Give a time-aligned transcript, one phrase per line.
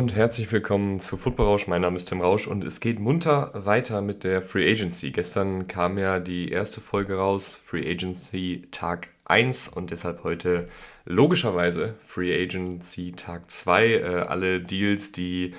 [0.00, 1.66] Und herzlich willkommen zu Football Rausch.
[1.66, 5.10] Mein Name ist Tim Rausch und es geht munter weiter mit der Free Agency.
[5.10, 10.70] Gestern kam ja die erste Folge raus, Free Agency Tag 1 und deshalb heute
[11.04, 13.86] logischerweise Free Agency Tag 2.
[13.88, 15.52] Äh, alle Deals, die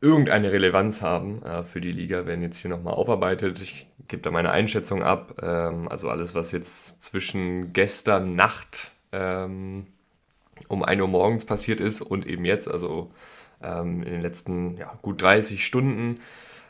[0.00, 3.60] irgendeine Relevanz haben äh, für die Liga, werden jetzt hier nochmal aufarbeitet.
[3.60, 5.42] Ich gebe da meine Einschätzung ab.
[5.42, 9.86] Ähm, also alles, was jetzt zwischen gestern Nacht ähm,
[10.68, 13.10] um 1 Uhr morgens passiert ist und eben jetzt, also
[13.62, 16.16] ähm, in den letzten ja, gut 30 Stunden,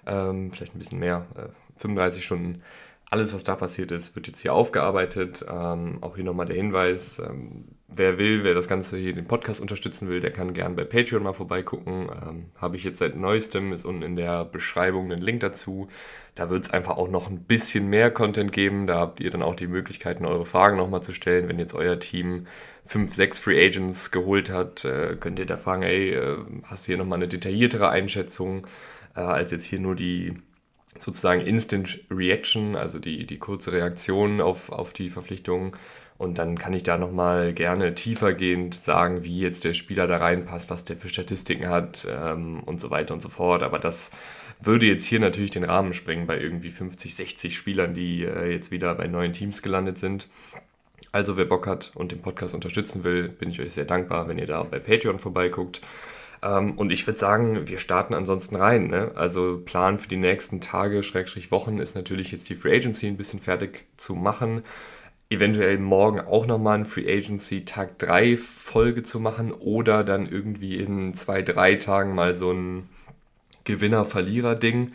[0.06, 2.62] ähm, vielleicht ein bisschen mehr, äh, 35 Stunden,
[3.09, 5.45] alles, was da passiert ist, wird jetzt hier aufgearbeitet.
[5.48, 9.60] Ähm, auch hier nochmal der Hinweis, ähm, wer will, wer das Ganze hier den Podcast
[9.60, 12.09] unterstützen will, der kann gerne bei Patreon mal vorbeigucken.
[12.10, 15.88] Ähm, Habe ich jetzt seit neuestem, ist unten in der Beschreibung ein Link dazu.
[16.34, 18.88] Da wird es einfach auch noch ein bisschen mehr Content geben.
[18.88, 21.48] Da habt ihr dann auch die Möglichkeiten, eure Fragen nochmal zu stellen.
[21.48, 22.48] Wenn jetzt euer Team
[22.87, 26.88] fünf, sechs Free Agents geholt hat, äh, könnt ihr da fragen, ey, äh, hast du
[26.88, 28.66] hier nochmal eine detailliertere Einschätzung,
[29.15, 30.34] äh, als jetzt hier nur die
[30.98, 35.76] sozusagen Instant Reaction, also die, die kurze Reaktion auf, auf die Verpflichtung.
[36.18, 40.70] Und dann kann ich da nochmal gerne tiefergehend sagen, wie jetzt der Spieler da reinpasst,
[40.70, 43.62] was der für Statistiken hat ähm, und so weiter und so fort.
[43.62, 44.10] Aber das
[44.59, 48.70] würde jetzt hier natürlich den Rahmen sprengen bei irgendwie 50, 60 Spielern, die äh, jetzt
[48.70, 50.29] wieder bei neuen Teams gelandet sind.
[51.12, 54.38] Also wer Bock hat und den Podcast unterstützen will, bin ich euch sehr dankbar, wenn
[54.38, 55.80] ihr da bei Patreon vorbeiguckt.
[56.42, 58.88] Ähm, und ich würde sagen, wir starten ansonsten rein.
[58.88, 59.12] Ne?
[59.14, 63.16] Also Plan für die nächsten Tage, Schrägstrich Wochen ist natürlich jetzt die Free Agency ein
[63.16, 64.62] bisschen fertig zu machen.
[65.28, 70.76] Eventuell morgen auch nochmal ein Free Agency Tag 3 Folge zu machen oder dann irgendwie
[70.78, 72.88] in zwei, drei Tagen mal so ein
[73.64, 74.92] Gewinner-Verlierer-Ding.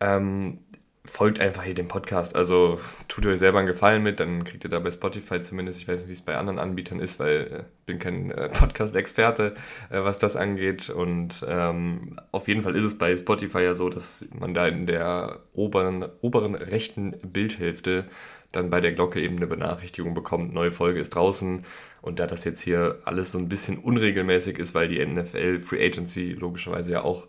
[0.00, 0.58] Ähm,
[1.06, 2.34] folgt einfach hier dem Podcast.
[2.34, 5.86] Also tut euch selber einen Gefallen mit, dann kriegt ihr da bei Spotify zumindest, ich
[5.86, 9.54] weiß nicht, wie es bei anderen Anbietern ist, weil ich äh, bin kein äh, Podcast-Experte,
[9.90, 10.88] äh, was das angeht.
[10.88, 14.86] Und ähm, auf jeden Fall ist es bei Spotify ja so, dass man da in
[14.86, 18.04] der oberen, oberen rechten Bildhälfte
[18.52, 21.64] dann bei der Glocke eben eine Benachrichtigung bekommt, neue Folge ist draußen.
[22.00, 25.84] Und da das jetzt hier alles so ein bisschen unregelmäßig ist, weil die NFL Free
[25.84, 27.26] Agency logischerweise ja auch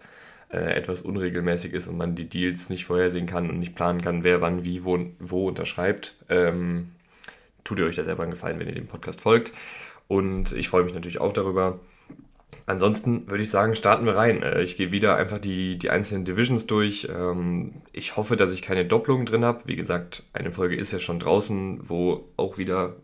[0.57, 4.41] etwas unregelmäßig ist und man die Deals nicht vorhersehen kann und nicht planen kann, wer
[4.41, 6.91] wann wie wo, wo unterschreibt, ähm,
[7.63, 9.51] tut ihr euch da selber einen Gefallen, wenn ihr dem Podcast folgt.
[10.07, 11.79] Und ich freue mich natürlich auch darüber.
[12.67, 14.41] Ansonsten würde ich sagen, starten wir rein.
[14.43, 17.07] Äh, ich gehe wieder einfach die, die einzelnen Divisions durch.
[17.13, 19.61] Ähm, ich hoffe, dass ich keine Doppelungen drin habe.
[19.65, 22.95] Wie gesagt, eine Folge ist ja schon draußen, wo auch wieder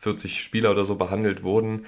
[0.00, 1.86] 40 Spieler oder so behandelt wurden.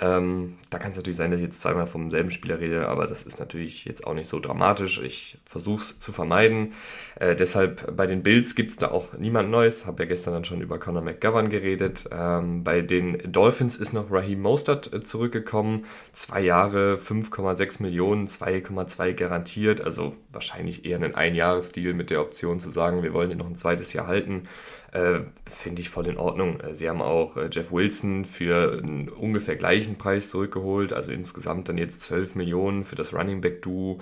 [0.00, 3.06] Ähm, da kann es natürlich sein, dass ich jetzt zweimal vom selben Spieler rede, aber
[3.06, 5.00] das ist natürlich jetzt auch nicht so dramatisch.
[5.02, 6.72] Ich versuche es zu vermeiden.
[7.16, 9.86] Äh, deshalb bei den Bills gibt es da auch niemand Neues.
[9.86, 12.08] Habe ja gestern dann schon über Conor McGovern geredet.
[12.12, 15.84] Ähm, bei den Dolphins ist noch Raheem Mostert äh, zurückgekommen.
[16.12, 19.80] Zwei Jahre, 5,6 Millionen, 2,2 garantiert.
[19.80, 23.56] Also wahrscheinlich eher ein Einjahresdeal mit der Option zu sagen, wir wollen ihn noch ein
[23.56, 24.44] zweites Jahr halten.
[24.92, 26.60] Äh, Finde ich voll in Ordnung.
[26.60, 31.68] Äh, sie haben auch äh, Jeff Wilson für einen ungefähr gleichen Preis zurückgeholt, also insgesamt
[31.68, 34.00] dann jetzt 12 Millionen für das Running Back Duo,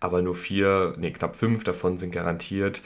[0.00, 2.82] aber nur vier, nee, knapp fünf davon sind garantiert.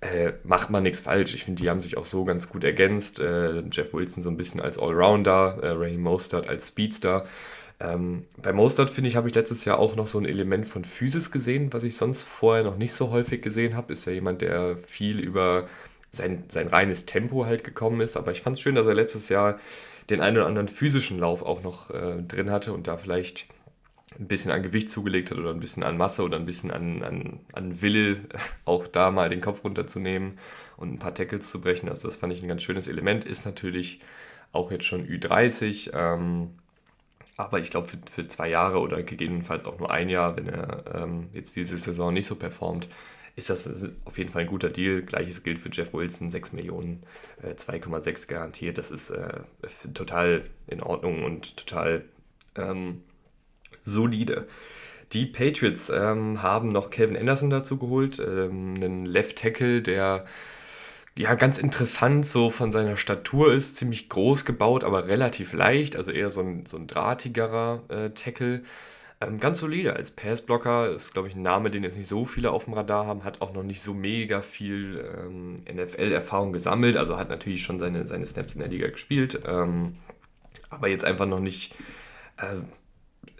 [0.00, 1.34] Äh, macht man nichts falsch.
[1.34, 3.18] Ich finde, die haben sich auch so ganz gut ergänzt.
[3.18, 7.26] Äh, Jeff Wilson so ein bisschen als Allrounder, äh, Ray Mostert als Speedster.
[7.80, 10.84] Ähm, bei Mostert, finde ich, habe ich letztes Jahr auch noch so ein Element von
[10.84, 13.92] Physis gesehen, was ich sonst vorher noch nicht so häufig gesehen habe.
[13.92, 15.66] Ist ja jemand, der viel über
[16.10, 18.16] sein, sein reines Tempo halt gekommen ist.
[18.16, 19.58] Aber ich fand es schön, dass er letztes Jahr
[20.10, 23.46] den einen oder anderen physischen Lauf auch noch äh, drin hatte und da vielleicht
[24.18, 27.02] ein bisschen an Gewicht zugelegt hat oder ein bisschen an Masse oder ein bisschen an,
[27.02, 28.20] an, an Wille,
[28.64, 30.38] auch da mal den Kopf runterzunehmen
[30.76, 31.88] und ein paar Tackles zu brechen.
[31.88, 33.24] Also das fand ich ein ganz schönes Element.
[33.24, 34.00] Ist natürlich
[34.52, 35.90] auch jetzt schon Ü30.
[35.92, 36.50] Ähm,
[37.36, 40.84] aber ich glaube, für, für zwei Jahre oder gegebenenfalls auch nur ein Jahr, wenn er
[40.94, 42.88] ähm, jetzt diese Saison nicht so performt,
[43.36, 43.68] ist das
[44.06, 45.02] auf jeden Fall ein guter Deal.
[45.02, 47.02] Gleiches gilt für Jeff Wilson, 6 Millionen,
[47.42, 48.78] äh, 2,6 garantiert.
[48.78, 49.40] Das ist äh,
[49.92, 52.06] total in Ordnung und total
[52.56, 53.02] ähm,
[53.82, 54.48] solide.
[55.12, 60.24] Die Patriots ähm, haben noch Kevin Anderson dazu geholt, ähm, einen Left Tackle, der
[61.16, 66.10] ja ganz interessant so von seiner Statur ist, ziemlich groß gebaut, aber relativ leicht, also
[66.10, 68.62] eher so ein, so ein drahtigerer äh, Tackle.
[69.20, 69.96] Ähm, ganz solide.
[69.96, 73.06] Als Passblocker, ist glaube ich ein Name, den jetzt nicht so viele auf dem Radar
[73.06, 77.78] haben, hat auch noch nicht so mega viel ähm, NFL-Erfahrung gesammelt, also hat natürlich schon
[77.78, 79.96] seine, seine Snaps in der Liga gespielt, ähm,
[80.68, 81.74] aber jetzt einfach noch nicht
[82.36, 82.56] äh,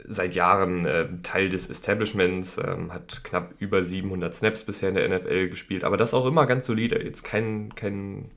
[0.07, 5.09] seit Jahren äh, Teil des Establishments, ähm, hat knapp über 700 Snaps bisher in der
[5.09, 8.31] NFL gespielt, aber das auch immer ganz solide, jetzt kein, kein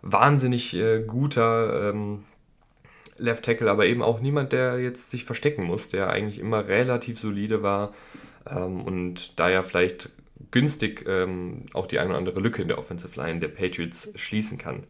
[0.00, 2.24] wahnsinnig äh, guter ähm,
[3.22, 7.18] Left Tackle, aber eben auch niemand, der jetzt sich verstecken muss, der eigentlich immer relativ
[7.18, 7.92] solide war
[8.48, 10.10] ähm, und da ja vielleicht
[10.50, 14.58] günstig ähm, auch die eine oder andere Lücke in der Offensive Line der Patriots schließen
[14.58, 14.84] kann.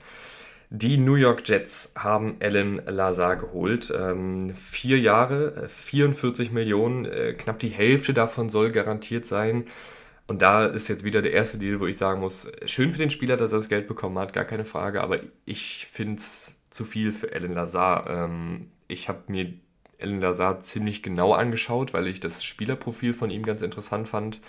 [0.74, 3.92] Die New York Jets haben Alan Lazar geholt.
[3.94, 9.66] Ähm, vier Jahre, 44 äh, Millionen, äh, knapp die Hälfte davon soll garantiert sein.
[10.26, 13.10] Und da ist jetzt wieder der erste Deal, wo ich sagen muss, schön für den
[13.10, 16.84] Spieler, dass er das Geld bekommen hat, gar keine Frage, aber ich finde es zu
[16.84, 18.08] viel für Alan Lazar.
[18.08, 19.52] Ähm, ich habe mir
[20.00, 24.40] Alan Lazar ziemlich genau angeschaut, weil ich das Spielerprofil von ihm ganz interessant fand.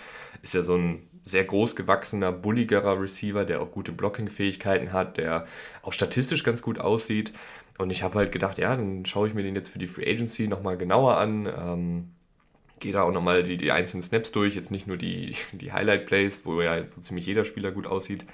[0.42, 5.46] Ist ja so ein sehr groß gewachsener, bulligerer Receiver, der auch gute Blocking-Fähigkeiten hat, der
[5.82, 7.32] auch statistisch ganz gut aussieht.
[7.78, 10.08] Und ich habe halt gedacht, ja, dann schaue ich mir den jetzt für die Free
[10.10, 11.46] Agency nochmal genauer an.
[11.46, 12.08] Ähm,
[12.80, 16.44] gehe da auch nochmal die, die einzelnen Snaps durch, jetzt nicht nur die, die Highlight-Plays,
[16.44, 18.24] wo ja so ziemlich jeder Spieler gut aussieht.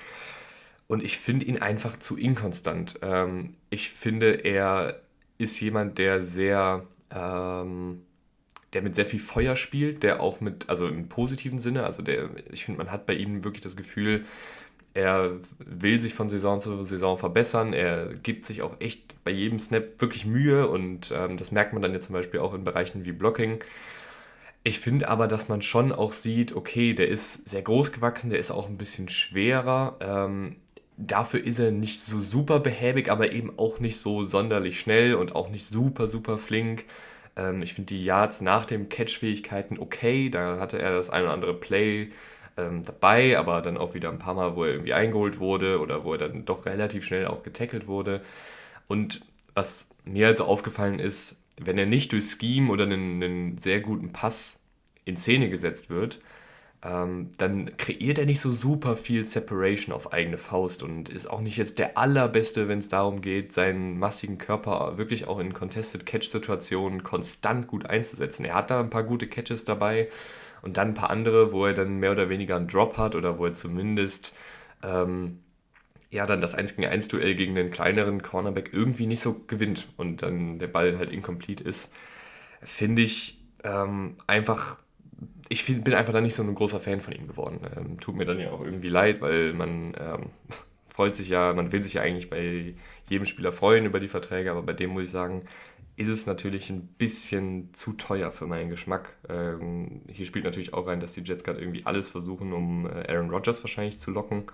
[0.90, 2.98] Und ich finde ihn einfach zu inkonstant.
[3.02, 5.00] Ähm, ich finde, er
[5.38, 6.84] ist jemand, der sehr,
[7.14, 8.02] ähm,
[8.72, 12.30] der mit sehr viel Feuer spielt, der auch mit, also im positiven Sinne, also der,
[12.50, 14.24] ich finde, man hat bei ihm wirklich das Gefühl,
[14.92, 17.72] er will sich von Saison zu Saison verbessern.
[17.72, 21.82] Er gibt sich auch echt bei jedem Snap wirklich Mühe und ähm, das merkt man
[21.82, 23.60] dann ja zum Beispiel auch in Bereichen wie Blocking.
[24.64, 28.40] Ich finde aber, dass man schon auch sieht, okay, der ist sehr groß gewachsen, der
[28.40, 29.96] ist auch ein bisschen schwerer.
[30.00, 30.56] Ähm,
[31.06, 35.34] dafür ist er nicht so super behäbig, aber eben auch nicht so sonderlich schnell und
[35.34, 36.84] auch nicht super, super flink.
[37.36, 40.30] Ähm, ich finde die Yards nach dem Catch-Fähigkeiten okay.
[40.30, 42.10] Da hatte er das ein oder andere Play
[42.56, 46.04] ähm, dabei, aber dann auch wieder ein paar Mal, wo er irgendwie eingeholt wurde oder
[46.04, 48.22] wo er dann doch relativ schnell auch getackelt wurde.
[48.88, 49.22] Und
[49.54, 54.12] was mir also aufgefallen ist, wenn er nicht durch Scheme oder einen, einen sehr guten
[54.12, 54.60] Pass
[55.04, 56.20] in Szene gesetzt wird,
[56.82, 61.40] ähm, dann kreiert er nicht so super viel Separation auf eigene Faust und ist auch
[61.40, 66.06] nicht jetzt der allerbeste, wenn es darum geht, seinen massigen Körper wirklich auch in Contested
[66.06, 68.46] Catch-Situationen konstant gut einzusetzen.
[68.46, 70.08] Er hat da ein paar gute Catches dabei
[70.62, 73.38] und dann ein paar andere, wo er dann mehr oder weniger einen Drop hat oder
[73.38, 74.32] wo er zumindest
[74.82, 75.40] ähm,
[76.10, 79.86] ja dann das 1 gegen 1 Duell gegen den kleineren Cornerback irgendwie nicht so gewinnt
[79.98, 81.92] und dann der Ball halt incomplete ist,
[82.62, 84.78] finde ich ähm, einfach
[85.50, 87.60] ich bin einfach da nicht so ein großer Fan von ihm geworden.
[87.76, 90.30] Ähm, tut mir dann ja auch irgendwie leid, weil man ähm,
[90.86, 92.74] freut sich ja, man will sich ja eigentlich bei
[93.08, 95.40] jedem Spieler freuen über die Verträge, aber bei dem muss ich sagen,
[95.96, 99.16] ist es natürlich ein bisschen zu teuer für meinen Geschmack.
[99.28, 103.12] Ähm, hier spielt natürlich auch rein, dass die Jets gerade irgendwie alles versuchen, um äh,
[103.12, 104.44] Aaron Rodgers wahrscheinlich zu locken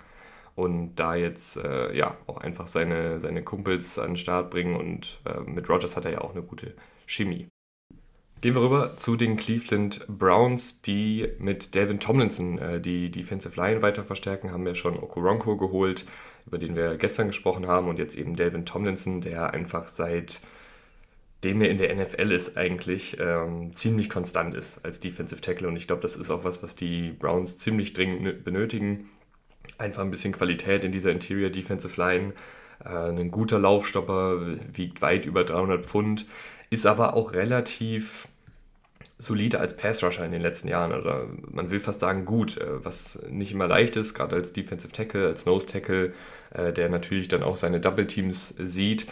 [0.54, 5.20] und da jetzt äh, ja auch einfach seine, seine Kumpels an den Start bringen und
[5.26, 6.74] äh, mit Rodgers hat er ja auch eine gute
[7.06, 7.48] Chemie.
[8.42, 13.80] Gehen wir rüber zu den Cleveland Browns, die mit Devin Tomlinson äh, die Defensive Line
[13.80, 14.52] weiter verstärken.
[14.52, 16.04] Haben wir schon Okoronko geholt,
[16.46, 20.42] über den wir gestern gesprochen haben, und jetzt eben Devin Tomlinson, der einfach seit
[21.44, 25.68] dem er in der NFL ist, eigentlich ähm, ziemlich konstant ist als Defensive Tackle.
[25.68, 29.08] Und ich glaube, das ist auch was, was die Browns ziemlich dringend benötigen.
[29.78, 32.32] Einfach ein bisschen Qualität in dieser Interior Defensive Line.
[32.84, 36.26] Äh, ein guter Laufstopper, wiegt weit über 300 Pfund
[36.70, 38.28] ist aber auch relativ
[39.18, 40.92] solide als Pass-Rusher in den letzten Jahren.
[40.92, 44.92] Oder man will fast sagen gut, äh, was nicht immer leicht ist, gerade als Defensive
[44.92, 46.12] Tackle, als Nose Tackle,
[46.52, 49.06] äh, der natürlich dann auch seine Double Teams sieht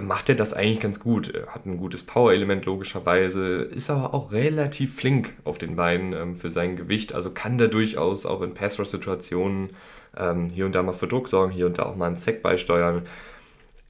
[0.00, 1.32] macht er das eigentlich ganz gut.
[1.48, 6.50] Hat ein gutes Power-Element logischerweise, ist aber auch relativ flink auf den Beinen ähm, für
[6.50, 9.70] sein Gewicht, also kann da durchaus auch in Pass-Rush-Situationen
[10.16, 12.42] ähm, hier und da mal für Druck sorgen, hier und da auch mal einen Sack
[12.42, 13.02] beisteuern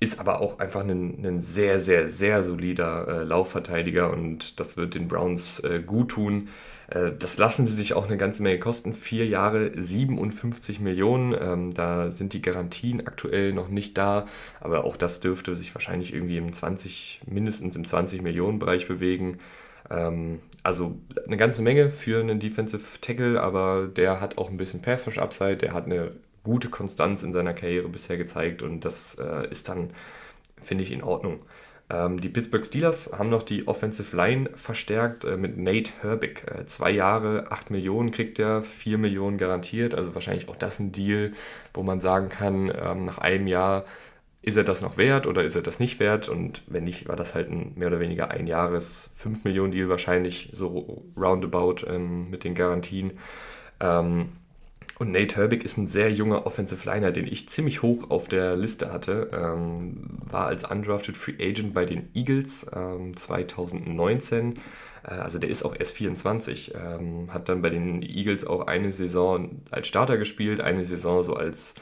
[0.05, 4.95] ist aber auch einfach ein, ein sehr, sehr, sehr solider äh, Laufverteidiger und das wird
[4.95, 6.49] den Browns äh, gut tun.
[6.89, 8.93] Äh, das lassen sie sich auch eine ganze Menge kosten.
[8.93, 11.35] Vier Jahre, 57 Millionen.
[11.41, 14.27] Ähm, da sind die Garantien aktuell noch nicht da,
[14.61, 19.39] aber auch das dürfte sich wahrscheinlich irgendwie im 20, mindestens im 20 Millionen Bereich bewegen.
[19.91, 24.83] Ähm, also eine ganze Menge für einen Defensive Tackle, aber der hat auch ein bisschen
[24.83, 26.11] Pass Upside, der hat eine
[26.45, 29.91] gute Konstanz in seiner Karriere bisher gezeigt und das äh, ist dann,
[30.61, 31.41] finde ich, in Ordnung.
[31.91, 36.45] Ähm, die Pittsburgh Steelers haben noch die Offensive Line verstärkt äh, mit Nate Herbig.
[36.47, 39.95] Äh, zwei Jahre, 8 Millionen kriegt er, 4 Millionen garantiert.
[39.95, 41.33] Also wahrscheinlich auch das ein Deal,
[41.75, 43.85] wo man sagen kann, ähm, nach einem Jahr
[44.41, 46.29] ist er das noch wert oder ist er das nicht wert?
[46.29, 49.89] Und wenn nicht, war das halt ein mehr oder weniger ein Jahres 5 Millionen Deal
[49.89, 53.13] wahrscheinlich, so roundabout ähm, mit den Garantien.
[53.81, 54.33] Ähm,
[54.99, 58.57] und Nate Herbig ist ein sehr junger Offensive Liner, den ich ziemlich hoch auf der
[58.57, 59.29] Liste hatte.
[59.33, 64.55] Ähm, war als undrafted Free Agent bei den Eagles ähm, 2019.
[65.03, 66.75] Äh, also der ist auch erst 24.
[66.75, 71.35] Ähm, hat dann bei den Eagles auch eine Saison als Starter gespielt, eine Saison so
[71.35, 71.75] als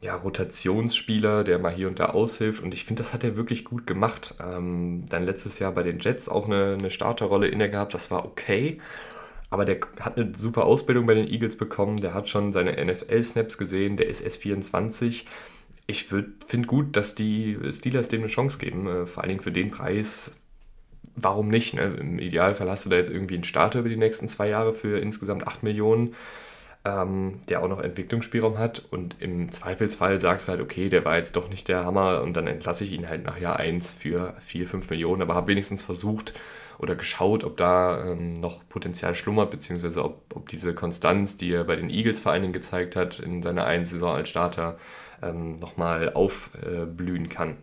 [0.00, 2.62] ja, Rotationsspieler, der mal hier und da aushilft.
[2.62, 4.34] Und ich finde, das hat er wirklich gut gemacht.
[4.42, 7.94] Ähm, dann letztes Jahr bei den Jets auch eine, eine Starterrolle inne gehabt.
[7.94, 8.80] Das war okay.
[9.52, 11.98] Aber der hat eine super Ausbildung bei den Eagles bekommen.
[11.98, 13.98] Der hat schon seine NFL-Snaps gesehen.
[13.98, 15.24] Der ist S24.
[15.86, 18.86] Ich finde gut, dass die Steelers dem eine Chance geben.
[18.86, 20.34] Äh, vor allen Dingen für den Preis.
[21.16, 21.74] Warum nicht?
[21.74, 21.82] Ne?
[22.00, 24.98] Im Idealfall hast du da jetzt irgendwie einen Starter über die nächsten zwei Jahre für
[24.98, 26.14] insgesamt 8 Millionen
[26.84, 31.16] ähm, der auch noch Entwicklungsspielraum hat und im Zweifelsfall sagst du halt, okay, der war
[31.16, 34.34] jetzt doch nicht der Hammer und dann entlasse ich ihn halt nach Jahr 1 für
[34.40, 36.32] 4, 5 Millionen, aber habe wenigstens versucht
[36.82, 41.64] oder geschaut, ob da ähm, noch Potenzial schlummert, beziehungsweise ob, ob diese Konstanz, die er
[41.64, 44.76] bei den Eagles vor allen Dingen gezeigt hat in seiner einen Saison als Starter,
[45.22, 47.56] ähm, nochmal aufblühen äh, kann.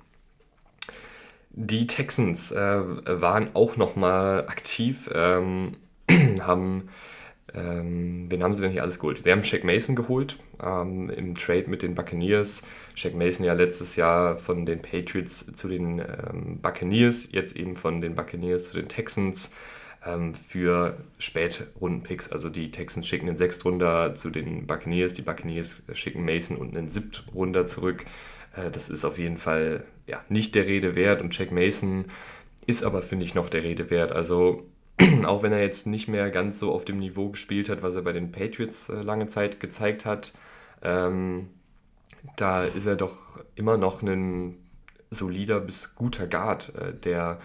[1.52, 2.82] Die Texans äh,
[3.22, 5.74] waren auch nochmal aktiv, ähm,
[6.42, 6.90] haben
[7.54, 9.22] ähm, wen haben sie denn hier alles geholt?
[9.24, 12.62] Sie haben Shaq Mason geholt ähm, im Trade mit den Buccaneers.
[12.96, 18.02] Shaq Mason ja letztes Jahr von den Patriots zu den ähm, Buccaneers, jetzt eben von
[18.02, 19.52] den Buccaneers zu den Texans
[20.06, 22.32] ähm, für Spätrundenpicks.
[22.32, 26.88] Also die Texans schicken einen Sechstrunder zu den Buccaneers, die Buccaneers schicken Mason und einen
[26.88, 28.06] Siebtrunder zurück.
[28.56, 32.06] Äh, das ist auf jeden Fall ja, nicht der Rede wert und Shaq Mason
[32.66, 34.12] ist aber, finde ich, noch der Rede wert.
[34.12, 34.68] Also
[35.26, 38.02] auch wenn er jetzt nicht mehr ganz so auf dem Niveau gespielt hat, was er
[38.02, 40.34] bei den Patriots äh, lange Zeit gezeigt hat,
[40.82, 41.50] ähm,
[42.36, 44.58] da ist er doch immer noch ein
[45.10, 47.40] solider bis guter Guard, äh, der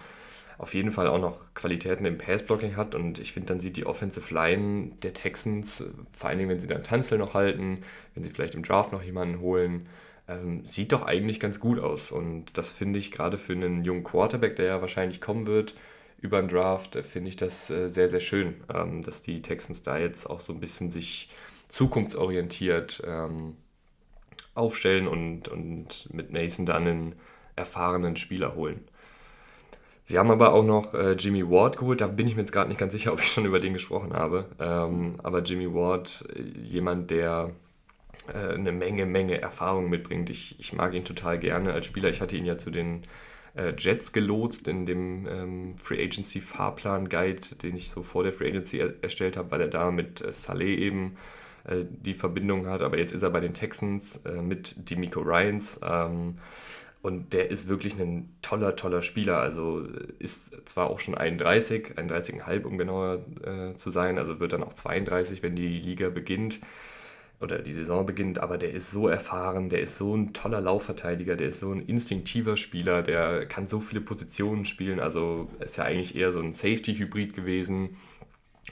[0.57, 2.95] auf jeden Fall auch noch Qualitäten im Passblocking hat.
[2.95, 5.85] Und ich finde, dann sieht die Offensive Line der Texans,
[6.17, 7.81] vor allen Dingen, wenn sie dann Tanzel noch halten,
[8.13, 9.87] wenn sie vielleicht im Draft noch jemanden holen,
[10.27, 12.11] ähm, sieht doch eigentlich ganz gut aus.
[12.11, 15.75] Und das finde ich gerade für einen jungen Quarterback, der ja wahrscheinlich kommen wird,
[16.25, 19.83] über den Draft, äh, finde ich das äh, sehr, sehr schön, ähm, dass die Texans
[19.83, 21.29] da jetzt auch so ein bisschen sich
[21.69, 23.55] zukunftsorientiert ähm,
[24.53, 27.15] aufstellen und, und mit Mason dann einen
[27.55, 28.83] erfahrenen Spieler holen.
[30.03, 32.01] Sie haben aber auch noch äh, Jimmy Ward geholt.
[32.01, 34.13] Da bin ich mir jetzt gerade nicht ganz sicher, ob ich schon über den gesprochen
[34.13, 34.45] habe.
[34.59, 36.25] Ähm, aber Jimmy Ward,
[36.61, 37.51] jemand, der
[38.33, 40.31] eine Menge, Menge Erfahrung mitbringt.
[40.31, 42.09] Ich, ich mag ihn total gerne als Spieler.
[42.09, 43.03] Ich hatte ihn ja zu den
[43.55, 48.33] äh, Jets gelotst in dem ähm, Free Agency Fahrplan Guide, den ich so vor der
[48.33, 51.17] Free Agency er erstellt habe, weil er da mit äh, Saleh eben
[51.65, 52.81] äh, die Verbindung hat.
[52.81, 55.79] Aber jetzt ist er bei den Texans äh, mit Demico Ryans.
[55.83, 56.37] Ähm,
[57.01, 59.39] und der ist wirklich ein toller, toller Spieler.
[59.39, 64.53] Also äh, ist zwar auch schon 31, 31,5 um genauer äh, zu sein, also wird
[64.53, 66.59] dann auch 32, wenn die Liga beginnt
[67.45, 71.35] oder die Saison beginnt, aber der ist so erfahren, der ist so ein toller Laufverteidiger,
[71.35, 75.85] der ist so ein instinktiver Spieler, der kann so viele Positionen spielen, also ist ja
[75.85, 77.95] eigentlich eher so ein Safety-Hybrid gewesen,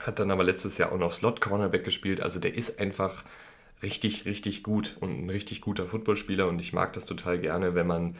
[0.00, 3.24] hat dann aber letztes Jahr auch noch Slot-Cornerback gespielt, also der ist einfach
[3.82, 7.86] richtig, richtig gut und ein richtig guter Footballspieler und ich mag das total gerne, wenn
[7.86, 8.16] man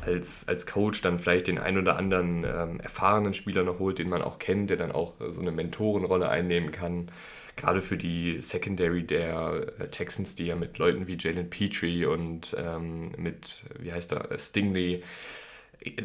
[0.00, 4.08] als, als Coach dann vielleicht den einen oder anderen ähm, erfahrenen Spieler noch holt, den
[4.08, 7.10] man auch kennt, der dann auch so eine Mentorenrolle einnehmen kann
[7.58, 12.56] gerade für die Secondary der äh, Texans, die ja mit Leuten wie Jalen Petrie und
[12.58, 15.02] ähm, mit, wie heißt er, Stingley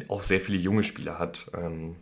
[0.08, 1.96] auch sehr viele junge Spieler hat, ähm,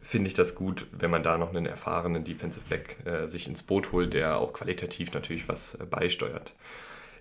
[0.00, 3.62] finde ich das gut, wenn man da noch einen erfahrenen Defensive Back äh, sich ins
[3.62, 6.54] Boot holt, der auch qualitativ natürlich was äh, beisteuert.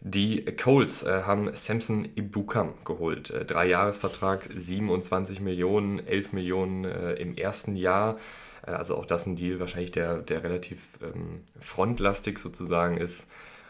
[0.03, 3.29] Die Colts äh, haben Samson Ibukam geholt.
[3.29, 8.17] Äh, Drei-Jahres-Vertrag, 27 Millionen, 11 Millionen äh, im ersten Jahr.
[8.65, 13.27] Äh, also auch das ein Deal wahrscheinlich, der, der relativ ähm, frontlastig sozusagen ist.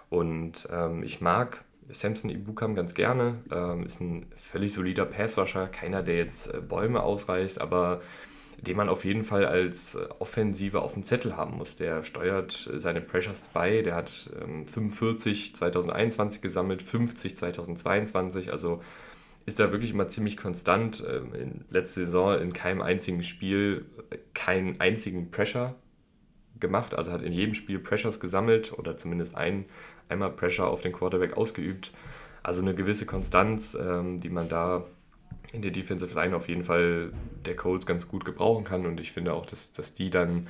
[0.10, 3.40] Und ähm, ich mag Samson Ibukam ganz gerne.
[3.52, 8.02] Ähm, ist ein völlig solider Passwasher, keiner, der jetzt äh, Bäume ausreißt, aber
[8.58, 11.78] den man auf jeden Fall als äh, Offensive auf dem Zettel haben muss.
[11.78, 18.82] Der steuert seine Pressures bei, der hat ähm, 45 2021 gesammelt, 50 2022, also
[19.52, 21.04] ist da wirklich immer ziemlich konstant.
[21.08, 23.86] Ähm, in letzter Saison in keinem einzigen Spiel
[24.34, 25.76] keinen einzigen Pressure
[26.60, 29.66] gemacht, also hat in jedem Spiel Pressures gesammelt oder zumindest ein,
[30.08, 31.92] einmal Pressure auf den Quarterback ausgeübt.
[32.44, 34.86] Also eine gewisse Konstanz, ähm, die man da
[35.52, 37.12] in der Defensive Line auf jeden Fall
[37.46, 40.48] der Colts ganz gut gebrauchen kann und ich finde auch, dass, dass die dann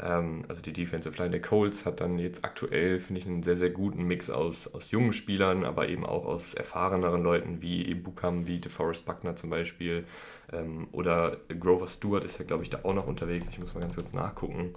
[0.00, 3.56] ähm, also die Defensive Line der Colts hat dann jetzt aktuell, finde ich, einen sehr,
[3.56, 8.46] sehr guten Mix aus, aus jungen Spielern, aber eben auch aus erfahreneren Leuten wie Ebukam,
[8.46, 10.04] wie DeForest Buckner zum Beispiel.
[10.52, 13.48] Ähm, oder Grover Stewart ist ja, glaube ich, da auch noch unterwegs.
[13.48, 14.74] Ich muss mal ganz kurz nachgucken,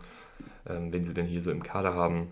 [0.68, 2.30] ähm, wenn sie denn hier so im Kader haben.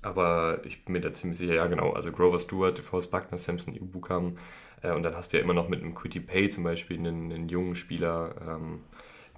[0.00, 3.74] Aber ich bin mir da ziemlich sicher, ja genau, also Grover Stewart, DeForest Buckner, Samson
[3.74, 4.38] Ebukam.
[4.82, 7.30] Äh, und dann hast du ja immer noch mit einem Quitty Pay zum Beispiel einen,
[7.30, 8.80] einen jungen Spieler, ähm,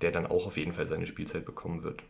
[0.02, 2.02] der dann auch auf jeden Fall seine Spielzeit bekommen wird.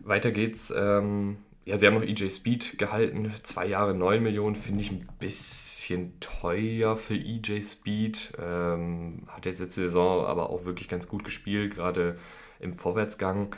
[0.00, 0.72] Weiter geht's.
[0.74, 3.30] Ähm, ja, sie haben noch EJ Speed gehalten.
[3.42, 8.32] Zwei Jahre 9 Millionen finde ich ein bisschen teuer für EJ Speed.
[8.40, 12.16] Ähm, hat jetzt letzte Saison aber auch wirklich ganz gut gespielt, gerade
[12.58, 13.54] im Vorwärtsgang.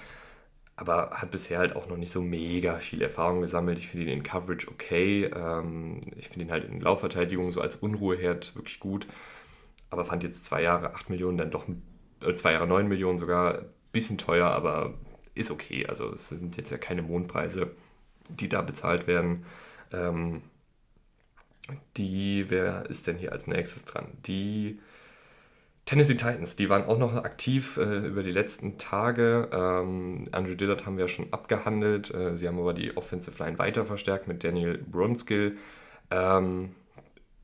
[0.75, 3.79] Aber hat bisher halt auch noch nicht so mega viel Erfahrung gesammelt.
[3.79, 5.25] Ich finde ihn in Coverage okay.
[5.25, 9.07] Ähm, ich finde ihn halt in Laufverteidigung so als Unruheherd wirklich gut.
[9.91, 11.67] Aber fand jetzt zwei Jahre 8 Millionen dann doch,
[12.25, 14.95] äh, zwei Jahre 9 Millionen sogar ein bisschen teuer, aber
[15.35, 15.87] ist okay.
[15.87, 17.71] Also es sind jetzt ja keine Mondpreise,
[18.29, 19.45] die da bezahlt werden.
[19.93, 20.43] Ähm,
[21.97, 24.07] die, wer ist denn hier als nächstes dran?
[24.27, 24.81] Die
[25.85, 29.49] Tennessee Titans, die waren auch noch aktiv äh, über die letzten Tage.
[29.53, 32.13] Ähm, Andrew Dillard haben wir ja schon abgehandelt.
[32.15, 35.57] Äh, sie haben aber die Offensive Line weiter verstärkt mit Daniel Brunskill.
[36.11, 36.75] Ähm,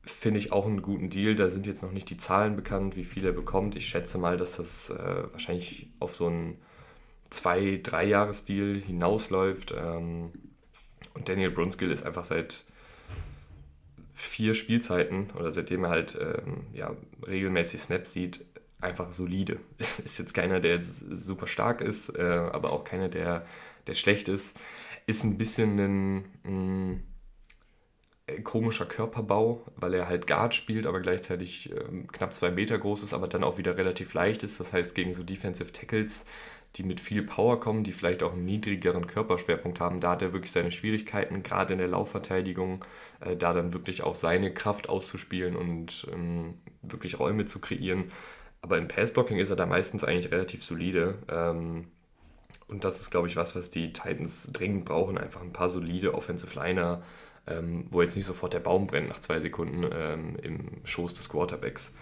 [0.03, 1.35] Finde ich auch einen guten Deal.
[1.35, 3.75] Da sind jetzt noch nicht die Zahlen bekannt, wie viel er bekommt.
[3.75, 6.57] Ich schätze mal, dass das äh, wahrscheinlich auf so einen
[7.29, 9.73] zwei-, drei Jahres-Deal hinausläuft.
[9.77, 10.31] Ähm,
[11.13, 12.65] und Daniel Brunskill ist einfach seit
[14.13, 16.95] vier Spielzeiten oder seitdem er halt ähm, ja,
[17.25, 18.45] regelmäßig Snaps sieht,
[18.81, 19.59] einfach solide.
[19.77, 23.45] ist jetzt keiner, der jetzt super stark ist, äh, aber auch keiner, der,
[23.87, 24.57] der schlecht ist.
[25.07, 27.03] Ist ein bisschen ein mh, mm,
[28.27, 33.03] äh, komischer Körperbau, weil er halt Guard spielt, aber gleichzeitig äh, knapp zwei Meter groß
[33.03, 34.59] ist, aber dann auch wieder relativ leicht ist.
[34.59, 36.25] Das heißt, gegen so Defensive Tackles
[36.75, 40.33] die mit viel Power kommen, die vielleicht auch einen niedrigeren Körperschwerpunkt haben, da hat er
[40.33, 42.85] wirklich seine Schwierigkeiten, gerade in der Laufverteidigung,
[43.21, 48.11] äh, da dann wirklich auch seine Kraft auszuspielen und ähm, wirklich Räume zu kreieren.
[48.61, 51.17] Aber im Passblocking ist er da meistens eigentlich relativ solide.
[51.29, 51.87] Ähm,
[52.67, 55.17] und das ist, glaube ich, was, was die Titans dringend brauchen.
[55.17, 57.01] Einfach ein paar solide Offensive Liner,
[57.47, 61.29] ähm, wo jetzt nicht sofort der Baum brennt nach zwei Sekunden ähm, im Schoß des
[61.29, 61.93] Quarterbacks.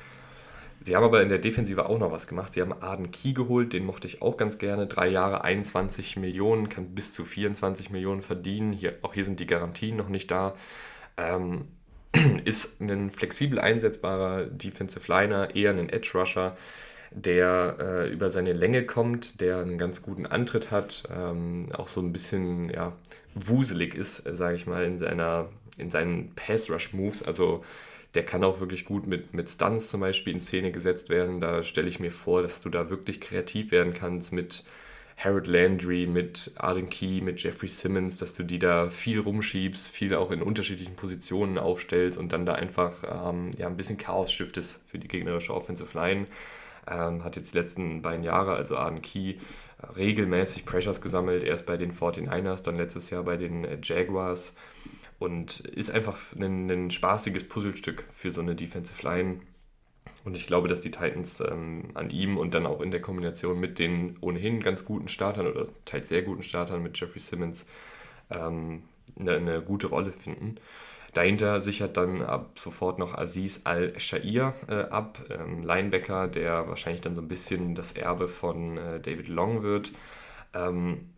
[0.88, 2.54] Sie haben aber in der Defensive auch noch was gemacht.
[2.54, 4.88] Sie haben Arden Key geholt, den mochte ich auch ganz gerne.
[4.88, 8.72] Drei Jahre, 21 Millionen, kann bis zu 24 Millionen verdienen.
[8.72, 10.56] Hier, auch hier sind die Garantien noch nicht da.
[11.18, 11.66] Ähm,
[12.46, 16.56] ist ein flexibel einsetzbarer Defensive Liner, eher ein Edge Rusher,
[17.12, 22.00] der äh, über seine Länge kommt, der einen ganz guten Antritt hat, ähm, auch so
[22.00, 22.94] ein bisschen ja,
[23.36, 27.24] wuselig ist, sage ich mal, in, seiner, in seinen Pass-Rush-Moves.
[27.24, 27.66] Also
[28.14, 31.42] der kann auch wirklich gut mit, mit Stunts zum Beispiel in Szene gesetzt werden.
[31.42, 34.64] Da stelle ich mir vor, dass du da wirklich kreativ werden kannst mit
[35.18, 40.14] Harold Landry, mit Arden Key, mit Jeffrey Simmons, dass du die da viel rumschiebst, viel
[40.14, 44.80] auch in unterschiedlichen Positionen aufstellst und dann da einfach ähm, ja, ein bisschen Chaos stiftest
[44.86, 46.28] für die gegnerische Offensive Line.
[46.90, 49.36] Ähm, hat jetzt die letzten beiden Jahre, also Arden Key,
[49.96, 54.54] regelmäßig Pressures gesammelt, erst bei den 49ers, dann letztes Jahr bei den Jaguars
[55.20, 59.42] und ist einfach ein, ein spaßiges Puzzlestück für so eine Defensive Line.
[60.24, 63.60] Und ich glaube, dass die Titans ähm, an ihm und dann auch in der Kombination
[63.60, 67.66] mit den ohnehin ganz guten Startern oder teils sehr guten Startern mit Jeffrey Simmons
[68.30, 68.84] ähm,
[69.18, 70.58] eine, eine, gute Rolle finden.
[71.14, 77.16] Dahinter sichert dann ab sofort noch Aziz Al-Shair äh, ab, ähm, Linebacker, der wahrscheinlich dann
[77.16, 79.94] so ein bisschen das Erbe von äh, David Long wird.
[80.54, 81.10] Ähm,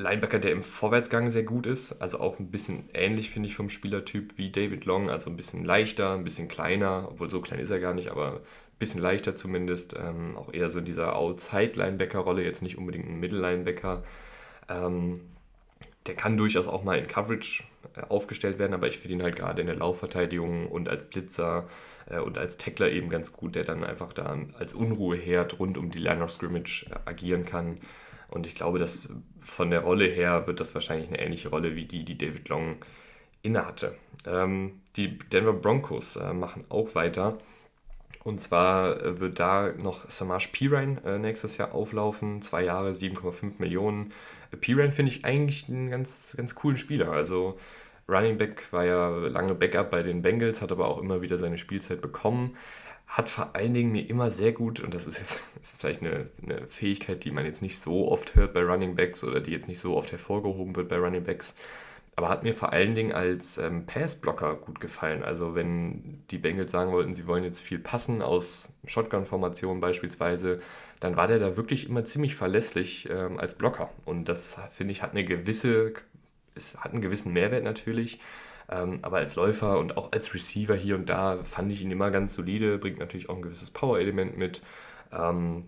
[0.00, 3.70] Linebacker, der im Vorwärtsgang sehr gut ist, also auch ein bisschen ähnlich, finde ich, vom
[3.70, 7.70] Spielertyp wie David Long, also ein bisschen leichter, ein bisschen kleiner, obwohl so klein ist
[7.70, 12.42] er gar nicht, aber ein bisschen leichter zumindest, ähm, auch eher so in dieser Outside-Linebacker-Rolle,
[12.42, 14.02] jetzt nicht unbedingt ein Middle-Linebacker.
[14.68, 15.20] Ähm,
[16.06, 19.36] der kann durchaus auch mal in Coverage äh, aufgestellt werden, aber ich finde ihn halt
[19.36, 21.66] gerade in der Laufverteidigung und als Blitzer
[22.06, 25.90] äh, und als Tackler eben ganz gut, der dann einfach da als Unruheherd rund um
[25.90, 27.78] die Line of Scrimmage äh, agieren kann.
[28.30, 29.08] Und ich glaube, dass
[29.40, 32.76] von der Rolle her wird das wahrscheinlich eine ähnliche Rolle wie die, die David Long
[33.42, 33.96] innehatte.
[34.26, 37.38] Ähm, die Denver Broncos äh, machen auch weiter.
[38.22, 42.42] Und zwar äh, wird da noch Samaj Pirine äh, nächstes Jahr auflaufen.
[42.42, 44.12] Zwei Jahre, 7,5 Millionen.
[44.52, 47.10] Äh, Pirine finde ich eigentlich einen ganz, ganz coolen Spieler.
[47.10, 47.58] Also
[48.08, 51.58] Running Back war ja lange Backup bei den Bengals, hat aber auch immer wieder seine
[51.58, 52.56] Spielzeit bekommen
[53.10, 56.28] hat vor allen Dingen mir immer sehr gut, und das ist jetzt ist vielleicht eine,
[56.42, 59.68] eine, Fähigkeit, die man jetzt nicht so oft hört bei Running Backs oder die jetzt
[59.68, 61.56] nicht so oft hervorgehoben wird bei Running Backs,
[62.14, 65.24] aber hat mir vor allen Dingen als ähm, Passblocker gut gefallen.
[65.24, 70.60] Also wenn die Bengals sagen wollten, sie wollen jetzt viel passen aus Shotgun-Formationen beispielsweise,
[71.00, 73.90] dann war der da wirklich immer ziemlich verlässlich ähm, als Blocker.
[74.04, 75.94] Und das, finde ich, hat eine gewisse,
[76.54, 78.20] es hat einen gewissen Mehrwert natürlich.
[78.70, 82.10] Ähm, aber als Läufer und auch als Receiver hier und da fand ich ihn immer
[82.10, 84.62] ganz solide, bringt natürlich auch ein gewisses Power-Element mit.
[85.12, 85.64] Ähm,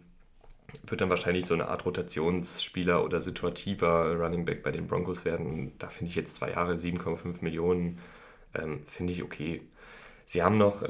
[0.86, 5.72] wird dann wahrscheinlich so eine Art Rotationsspieler oder situativer Running Back bei den Broncos werden.
[5.78, 7.98] Da finde ich jetzt zwei Jahre 7,5 Millionen,
[8.54, 9.62] ähm, finde ich okay.
[10.26, 10.82] Sie haben noch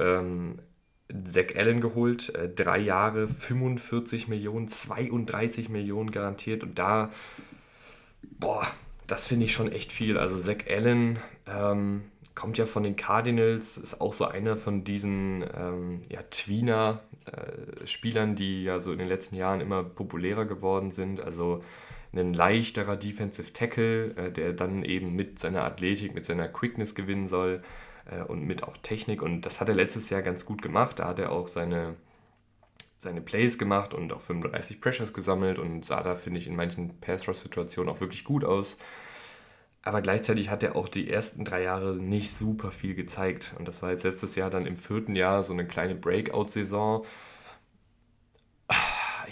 [1.23, 7.11] Zach Allen geholt, äh, drei Jahre 45 Millionen, 32 Millionen garantiert und da,
[8.39, 8.65] boah,
[9.07, 10.17] das finde ich schon echt viel.
[10.17, 12.03] Also Zach Allen ähm,
[12.35, 18.35] kommt ja von den Cardinals, ist auch so einer von diesen ähm, ja, Tweener-Spielern, äh,
[18.35, 21.21] die ja so in den letzten Jahren immer populärer geworden sind.
[21.21, 21.63] Also
[22.15, 27.27] ein leichterer Defensive Tackle, äh, der dann eben mit seiner Athletik, mit seiner Quickness gewinnen
[27.27, 27.61] soll
[28.05, 29.21] äh, und mit auch Technik.
[29.21, 30.99] Und das hat er letztes Jahr ganz gut gemacht.
[30.99, 31.95] Da hat er auch seine,
[32.97, 36.99] seine Plays gemacht und auch 35 Pressures gesammelt und sah da, finde ich, in manchen
[36.99, 38.77] Pass-Rush-Situationen auch wirklich gut aus.
[39.83, 43.53] Aber gleichzeitig hat er auch die ersten drei Jahre nicht super viel gezeigt.
[43.59, 47.05] Und das war jetzt letztes Jahr dann im vierten Jahr so eine kleine Breakout-Saison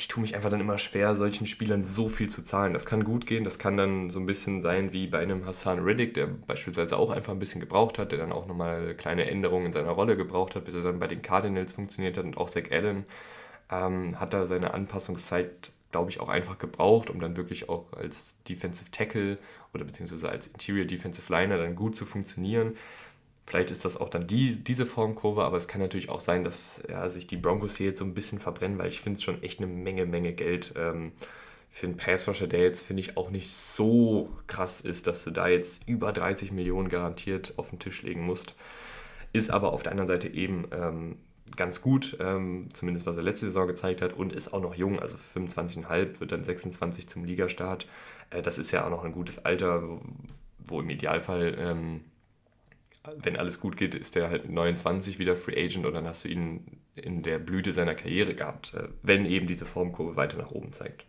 [0.02, 2.74] ich tue mich einfach dann immer schwer, solchen Spielern so viel zu zahlen.
[2.74, 5.80] Das kann gut gehen, das kann dann so ein bisschen sein wie bei einem Hassan
[5.80, 9.68] Riddick, der beispielsweise auch einfach ein bisschen gebraucht hat, der dann auch nochmal kleine Änderungen
[9.68, 12.50] in seiner Rolle gebraucht hat, bis er dann bei den Cardinals funktioniert hat und auch
[12.50, 13.06] Zach Allen
[13.70, 18.38] ähm, hat da seine Anpassungszeit, glaube ich, auch einfach gebraucht, um dann wirklich auch als
[18.48, 19.38] Defensive Tackle
[19.74, 22.76] oder beziehungsweise als Interior Defensive Liner dann gut zu funktionieren.
[23.46, 26.82] Vielleicht ist das auch dann die, diese Formkurve, aber es kann natürlich auch sein, dass
[26.88, 29.44] ja, sich die Broncos hier jetzt so ein bisschen verbrennen, weil ich finde es schon
[29.44, 31.12] echt eine Menge, Menge Geld ähm,
[31.70, 35.48] für einen Passrusher, der jetzt, finde ich, auch nicht so krass ist, dass du da
[35.48, 38.56] jetzt über 30 Millionen garantiert auf den Tisch legen musst.
[39.34, 41.18] Ist aber auf der anderen Seite eben ähm,
[41.58, 45.00] ganz gut, ähm, zumindest was er letzte Saison gezeigt hat und ist auch noch jung,
[45.00, 47.88] also 25,5, wird dann 26 zum Ligastart.
[48.30, 50.02] Äh, das ist ja auch noch ein gutes Alter, wo,
[50.60, 52.02] wo im Idealfall ähm,
[53.18, 56.30] wenn alles gut geht, ist er halt 29 wieder Free Agent und dann hast du
[56.30, 60.72] ihn in der Blüte seiner Karriere gehabt, äh, wenn eben diese Formkurve weiter nach oben
[60.72, 61.06] zeigt.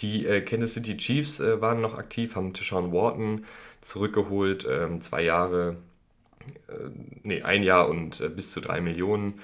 [0.00, 3.44] Die äh, Kansas City Chiefs äh, waren noch aktiv, haben Deshaun Wharton
[3.80, 5.78] zurückgeholt, ähm, zwei Jahre,
[7.22, 9.40] nee, ein Jahr und äh, bis zu drei Millionen.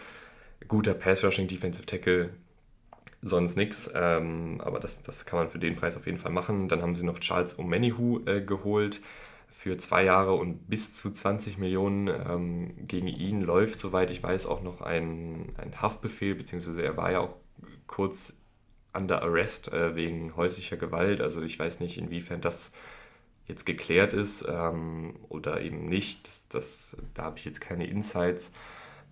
[0.69, 2.31] Guter Pass-Rushing Defensive Tackle,
[3.21, 6.69] sonst nichts, ähm, aber das, das kann man für den Preis auf jeden Fall machen.
[6.69, 9.01] Dann haben sie noch Charles Omenihu äh, geholt,
[9.51, 12.09] für zwei Jahre und bis zu 20 Millionen.
[12.09, 17.13] Ähm, gegen ihn läuft, soweit ich weiß, auch noch ein, ein Haftbefehl, beziehungsweise er war
[17.13, 17.37] ja auch
[17.87, 18.35] kurz
[18.95, 21.21] under arrest äh, wegen häuslicher Gewalt.
[21.21, 22.73] Also ich weiß nicht, inwiefern das
[23.47, 26.27] jetzt geklärt ist ähm, oder eben nicht.
[26.27, 28.53] Das, das, da habe ich jetzt keine Insights.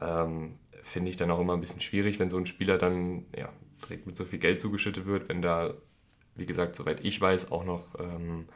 [0.00, 3.50] Ähm, Finde ich dann auch immer ein bisschen schwierig, wenn so ein Spieler dann ja,
[3.84, 5.74] direkt mit so viel Geld zugeschüttet wird, wenn da,
[6.36, 8.46] wie gesagt, soweit ich weiß, auch noch ähm,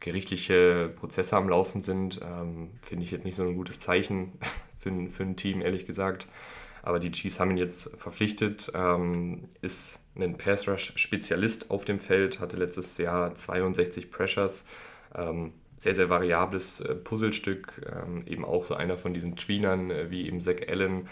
[0.00, 4.32] gerichtliche Prozesse am Laufen sind, ähm, finde ich jetzt nicht so ein gutes Zeichen
[4.76, 6.26] für, für ein Team, ehrlich gesagt.
[6.82, 12.58] Aber die Chiefs haben ihn jetzt verpflichtet, ähm, ist ein Pass-Rush-Spezialist auf dem Feld, hatte
[12.58, 14.64] letztes Jahr 62 Pressures.
[15.14, 20.10] Ähm, sehr, sehr variables äh, Puzzlestück, ähm, eben auch so einer von diesen Tweenern äh,
[20.10, 21.08] wie eben Zach Allen,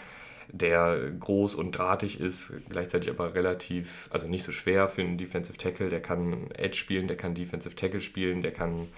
[0.49, 5.57] der groß und drahtig ist, gleichzeitig aber relativ, also nicht so schwer für einen Defensive
[5.57, 5.89] Tackle.
[5.89, 8.89] Der kann Edge spielen, der kann Defensive Tackle spielen, der kann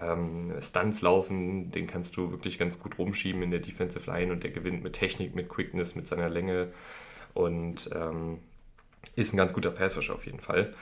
[0.00, 4.42] ähm, Stunts laufen, den kannst du wirklich ganz gut rumschieben in der Defensive Line und
[4.44, 6.68] der gewinnt mit Technik, mit Quickness, mit seiner Länge
[7.34, 8.38] und ähm,
[9.16, 10.74] ist ein ganz guter Passer auf jeden Fall.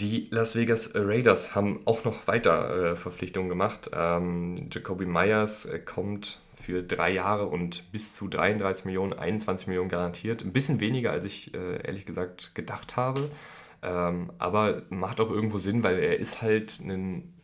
[0.00, 3.90] Die Las Vegas Raiders haben auch noch weiter äh, Verpflichtungen gemacht.
[3.92, 9.88] Ähm, Jacoby Myers äh, kommt für drei Jahre und bis zu 33 Millionen, 21 Millionen
[9.88, 10.44] garantiert.
[10.44, 13.28] Ein bisschen weniger, als ich äh, ehrlich gesagt gedacht habe.
[13.82, 17.34] Ähm, aber macht auch irgendwo Sinn, weil er ist halt ein,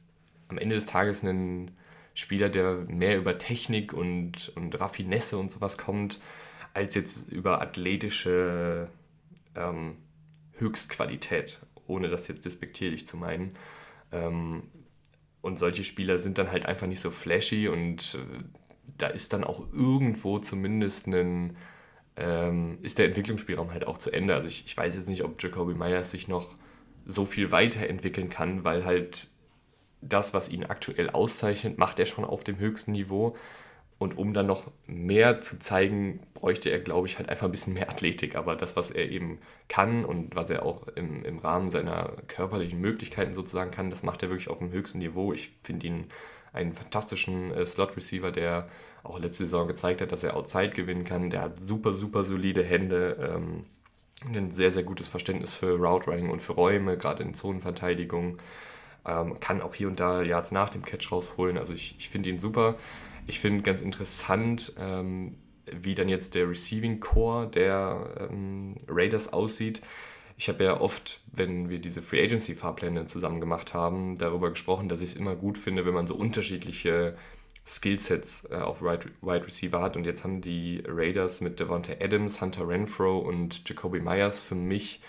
[0.47, 1.73] am Ende des Tages ein
[2.15, 6.21] Spieler, der mehr über Technik und, und Raffinesse und sowas kommt,
[6.73, 8.87] als jetzt über athletische
[9.57, 9.97] ähm,
[10.53, 13.53] Höchstqualität, ohne das jetzt despektierlich zu meinen.
[14.13, 14.65] Ähm,
[15.41, 18.45] und solche Spieler sind dann halt einfach nicht so flashy und äh,
[18.97, 21.57] da ist dann auch irgendwo zumindest ein,
[22.17, 24.35] ähm, ist der Entwicklungsspielraum halt auch zu Ende.
[24.35, 26.55] Also ich, ich weiß jetzt nicht, ob Jacoby Myers sich noch
[27.05, 29.29] so viel weiterentwickeln kann, weil halt
[30.01, 33.37] das, was ihn aktuell auszeichnet, macht er schon auf dem höchsten Niveau.
[34.05, 37.73] Und um dann noch mehr zu zeigen, bräuchte er, glaube ich, halt einfach ein bisschen
[37.73, 38.37] mehr Athletik.
[38.37, 39.39] Aber das, was er eben
[39.69, 44.23] kann und was er auch im, im Rahmen seiner körperlichen Möglichkeiten sozusagen kann, das macht
[44.23, 45.33] er wirklich auf dem höchsten Niveau.
[45.33, 46.05] Ich finde ihn
[46.53, 48.69] einen fantastischen äh, Slot-Receiver, der
[49.05, 51.31] auch letzte Saison gezeigt hat, dass er Outside gewinnen kann.
[51.31, 53.65] Der hat super, super solide Hände, ähm,
[54.27, 58.37] ein sehr, sehr gutes Verständnis für Route Running und für Räume, gerade in Zonenverteidigung.
[59.07, 61.57] Ähm, kann auch hier und da Yards nach dem Catch rausholen.
[61.57, 62.77] Also ich, ich finde ihn super.
[63.27, 69.81] Ich finde ganz interessant, ähm, wie dann jetzt der Receiving Core der ähm, Raiders aussieht
[70.37, 74.89] ich habe ja oft, wenn wir diese Free Agency Fahrpläne zusammen gemacht haben, darüber gesprochen,
[74.89, 77.17] dass ich es immer gut finde, wenn man so unterschiedliche
[77.67, 79.97] Skillsets äh, auf Wide, Wide Receiver hat.
[79.97, 85.01] Und jetzt haben die Raiders mit Devonta Adams, Hunter Renfro und Jacoby Myers für mich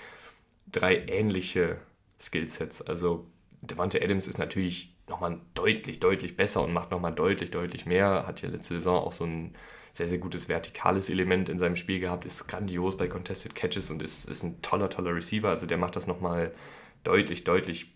[0.71, 1.77] drei ähnliche
[2.19, 2.81] Skillsets.
[2.83, 3.25] Also
[3.61, 8.25] Devonta Adams ist natürlich nochmal deutlich, deutlich besser und macht nochmal deutlich, deutlich mehr.
[8.27, 9.53] Hat ja letzte Saison auch so ein
[9.93, 14.01] sehr, sehr gutes vertikales Element in seinem Spiel gehabt, ist grandios bei Contested Catches und
[14.01, 15.49] ist, ist ein toller, toller Receiver.
[15.49, 16.53] Also der macht das nochmal
[17.03, 17.93] deutlich, deutlich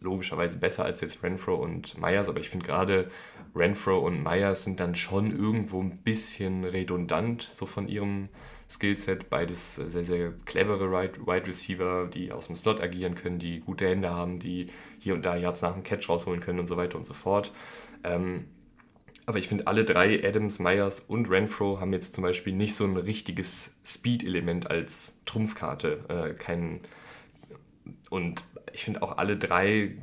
[0.00, 3.10] logischerweise besser als jetzt Renfro und Myers, aber ich finde gerade
[3.54, 8.28] Renfro und Myers sind dann schon irgendwo ein bisschen redundant, so von ihrem
[8.68, 9.30] Skillset.
[9.30, 14.10] Beides sehr, sehr clevere Wide Receiver, die aus dem Slot agieren können, die gute Hände
[14.10, 14.66] haben, die
[15.04, 17.52] hier und da Yards nach dem Catch rausholen können und so weiter und so fort.
[18.02, 18.46] Ähm,
[19.26, 22.84] aber ich finde, alle drei, Adams, Myers und Renfro, haben jetzt zum Beispiel nicht so
[22.84, 26.00] ein richtiges Speed-Element als Trumpfkarte.
[26.08, 26.80] Äh, kein,
[28.10, 29.96] und ich finde auch alle drei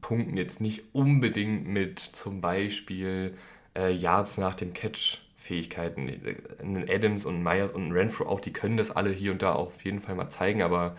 [0.00, 3.36] punkten jetzt nicht unbedingt mit zum Beispiel
[3.76, 6.08] äh, Yards nach dem Catch Fähigkeiten.
[6.60, 9.84] Ein Adams und Myers und Renfro auch, die können das alle hier und da auf
[9.84, 10.96] jeden Fall mal zeigen, aber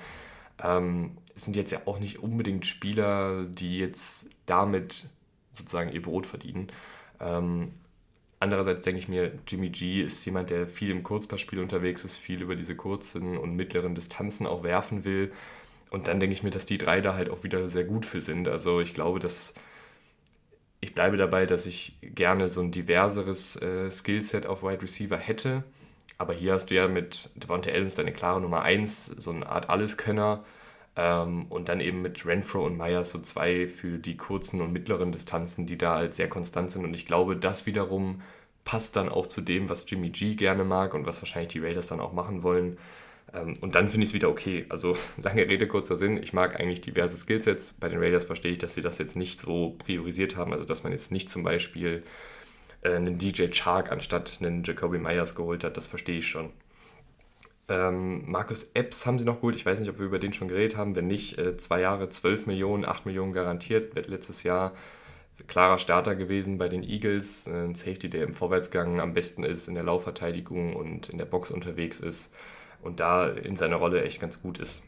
[0.62, 5.08] ähm, sind jetzt ja auch nicht unbedingt Spieler, die jetzt damit
[5.54, 6.68] sozusagen ihr Brot verdienen.
[7.20, 7.72] Ähm,
[8.40, 12.42] andererseits denke ich mir, Jimmy G ist jemand, der viel im Kurzpassspiel unterwegs ist, viel
[12.42, 15.32] über diese kurzen und mittleren Distanzen auch werfen will.
[15.90, 18.22] Und dann denke ich mir, dass die drei da halt auch wieder sehr gut für
[18.22, 18.48] sind.
[18.48, 19.54] Also ich glaube, dass
[20.82, 25.64] ich bleibe dabei, dass ich gerne so ein diverseres äh, Skillset auf Wide Receiver hätte.
[26.18, 29.70] Aber hier hast du ja mit Devonta Adams deine klare Nummer 1, so eine Art
[29.70, 30.44] Alleskönner.
[30.96, 35.12] Ähm, und dann eben mit Renfro und Myers so zwei für die kurzen und mittleren
[35.12, 36.84] Distanzen, die da halt sehr konstant sind.
[36.84, 38.22] Und ich glaube, das wiederum
[38.64, 41.88] passt dann auch zu dem, was Jimmy G gerne mag und was wahrscheinlich die Raiders
[41.88, 42.78] dann auch machen wollen.
[43.34, 44.66] Ähm, und dann finde ich es wieder okay.
[44.70, 46.22] Also lange Rede, kurzer Sinn.
[46.22, 47.74] Ich mag eigentlich diverse Skillsets.
[47.80, 50.54] Bei den Raiders verstehe ich, dass sie das jetzt nicht so priorisiert haben.
[50.54, 52.04] Also dass man jetzt nicht zum Beispiel
[52.84, 55.78] äh, einen DJ Chark anstatt einen Jacoby Myers geholt hat.
[55.78, 56.52] Das verstehe ich schon.
[57.70, 59.56] Ähm, Markus Epps haben sie noch geholt.
[59.56, 60.96] Ich weiß nicht, ob wir über den schon geredet haben.
[60.96, 63.96] Wenn nicht, äh, zwei Jahre 12 Millionen, 8 Millionen garantiert.
[63.96, 64.74] Wird letztes Jahr
[65.48, 67.48] klarer Starter gewesen bei den Eagles.
[67.48, 71.52] Ein Safety, der im Vorwärtsgang am besten ist, in der Laufverteidigung und in der Box
[71.52, 72.32] unterwegs ist
[72.82, 74.84] und da in seiner Rolle echt ganz gut ist.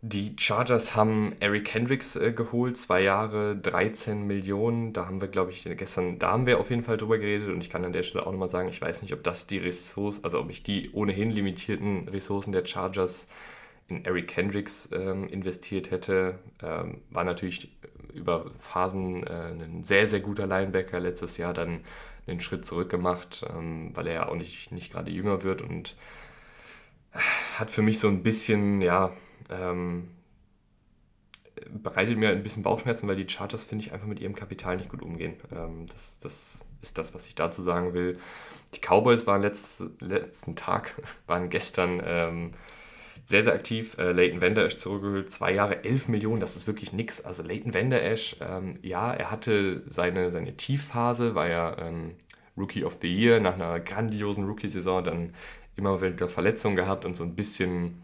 [0.00, 4.92] Die Chargers haben Eric Hendricks äh, geholt, zwei Jahre, 13 Millionen.
[4.92, 7.60] Da haben wir, glaube ich, gestern, da haben wir auf jeden Fall drüber geredet und
[7.62, 10.22] ich kann an der Stelle auch nochmal sagen, ich weiß nicht, ob das die Ressourcen,
[10.22, 13.26] also ob ich die ohnehin limitierten Ressourcen der Chargers
[13.88, 16.38] in Eric Hendricks ähm, investiert hätte.
[16.62, 17.76] Ähm, war natürlich
[18.14, 21.80] über Phasen äh, ein sehr, sehr guter Linebacker letztes Jahr, dann
[22.28, 25.96] einen Schritt zurück gemacht, ähm, weil er ja auch nicht, nicht gerade jünger wird und
[27.58, 29.12] hat für mich so ein bisschen, ja,
[29.50, 30.10] ähm,
[31.70, 34.88] bereitet mir ein bisschen Bauchschmerzen, weil die Chargers, finde ich, einfach mit ihrem Kapital nicht
[34.88, 35.34] gut umgehen.
[35.52, 38.18] Ähm, das, das ist das, was ich dazu sagen will.
[38.74, 40.94] Die Cowboys waren letzt, letzten Tag,
[41.26, 42.52] waren gestern ähm,
[43.24, 43.96] sehr, sehr aktiv.
[43.98, 47.24] Äh, Leighton Vander Esch zurückgeholt, zwei Jahre, 11 Millionen, das ist wirklich nichts.
[47.24, 52.14] Also Leighton Vander Esch, ähm, ja, er hatte seine, seine Tiefphase, war ja ähm,
[52.56, 55.34] Rookie of the Year nach einer grandiosen Rookie-Saison, dann
[55.76, 58.02] immer wieder Verletzungen gehabt und so ein bisschen,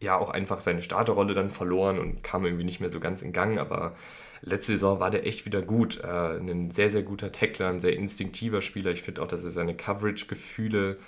[0.00, 3.32] ja, auch einfach seine Starterrolle dann verloren und kam irgendwie nicht mehr so ganz in
[3.32, 3.94] Gang, aber
[4.42, 6.00] letzte Saison war der echt wieder gut.
[6.02, 8.92] Äh, ein sehr, sehr guter Tackler, ein sehr instinktiver Spieler.
[8.92, 10.98] Ich finde auch, dass er seine Coverage-Gefühle,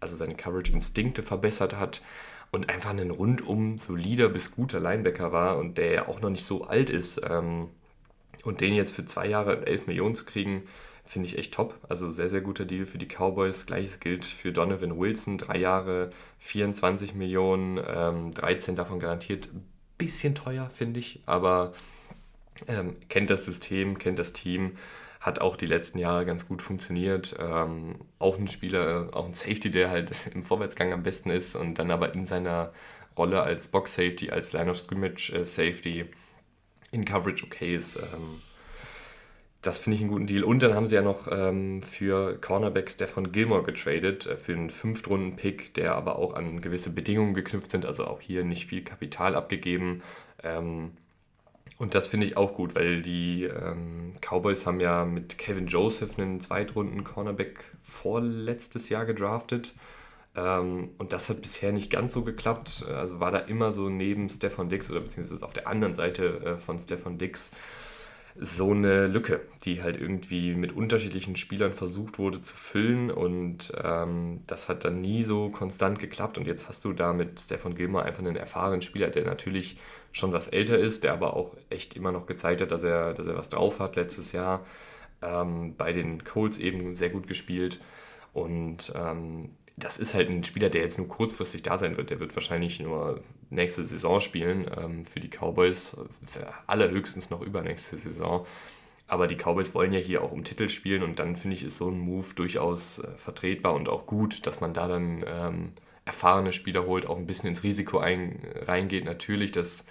[0.00, 2.02] also seine Coverage-Instinkte verbessert hat
[2.50, 6.46] und einfach ein rundum solider bis guter Linebacker war und der ja auch noch nicht
[6.46, 7.20] so alt ist.
[7.28, 7.68] Ähm,
[8.44, 10.62] und den jetzt für zwei Jahre 11 Millionen zu kriegen,
[11.08, 11.74] finde ich echt top.
[11.88, 13.66] Also sehr, sehr guter Deal für die Cowboys.
[13.66, 15.38] Gleiches gilt für Donovan Wilson.
[15.38, 19.48] Drei Jahre, 24 Millionen, ähm, 13 davon garantiert.
[19.96, 21.72] Bisschen teuer, finde ich, aber
[22.68, 24.76] ähm, kennt das System, kennt das Team
[25.20, 27.36] hat auch die letzten Jahre ganz gut funktioniert.
[27.38, 31.78] Ähm, auch ein Spieler, auch ein Safety, der halt im Vorwärtsgang am besten ist und
[31.78, 32.72] dann aber in seiner
[33.16, 36.06] Rolle als Box Safety, als Line of Scrimmage äh,
[36.90, 37.96] in Coverage okay ist.
[37.96, 38.40] Ähm,
[39.68, 40.44] das finde ich einen guten Deal.
[40.44, 44.70] Und dann haben sie ja noch ähm, für Cornerbacks Stefan Gilmore getradet, äh, für einen
[44.70, 49.34] Fünftrunden-Pick, der aber auch an gewisse Bedingungen geknüpft sind, also auch hier nicht viel Kapital
[49.34, 50.02] abgegeben.
[50.42, 50.92] Ähm,
[51.76, 56.18] und das finde ich auch gut, weil die ähm, Cowboys haben ja mit Kevin Joseph
[56.18, 59.74] einen Zweitrunden-Cornerback vorletztes Jahr gedraftet.
[60.34, 62.86] Ähm, und das hat bisher nicht ganz so geklappt.
[62.88, 66.56] Also war da immer so neben Stefan Dix oder beziehungsweise auf der anderen Seite äh,
[66.56, 67.50] von Stefan Dix
[68.40, 74.42] so eine Lücke, die halt irgendwie mit unterschiedlichen Spielern versucht wurde zu füllen und ähm,
[74.46, 78.04] das hat dann nie so konstant geklappt und jetzt hast du da mit Stefan Gilmer
[78.04, 79.78] einfach einen erfahrenen Spieler, der natürlich
[80.12, 83.26] schon was älter ist, der aber auch echt immer noch gezeigt hat, dass er, dass
[83.26, 84.64] er was drauf hat letztes Jahr.
[85.20, 87.80] Ähm, bei den Colts eben sehr gut gespielt
[88.32, 92.10] und ähm, das ist halt ein Spieler, der jetzt nur kurzfristig da sein wird.
[92.10, 93.20] Der wird wahrscheinlich nur
[93.50, 98.46] nächste Saison spielen ähm, für die Cowboys, für allerhöchstens noch übernächste Saison.
[99.06, 101.78] Aber die Cowboys wollen ja hier auch um Titel spielen und dann finde ich, ist
[101.78, 105.72] so ein Move durchaus äh, vertretbar und auch gut, dass man da dann ähm,
[106.04, 109.04] erfahrene Spieler holt, auch ein bisschen ins Risiko ein, reingeht.
[109.04, 109.86] Natürlich, dass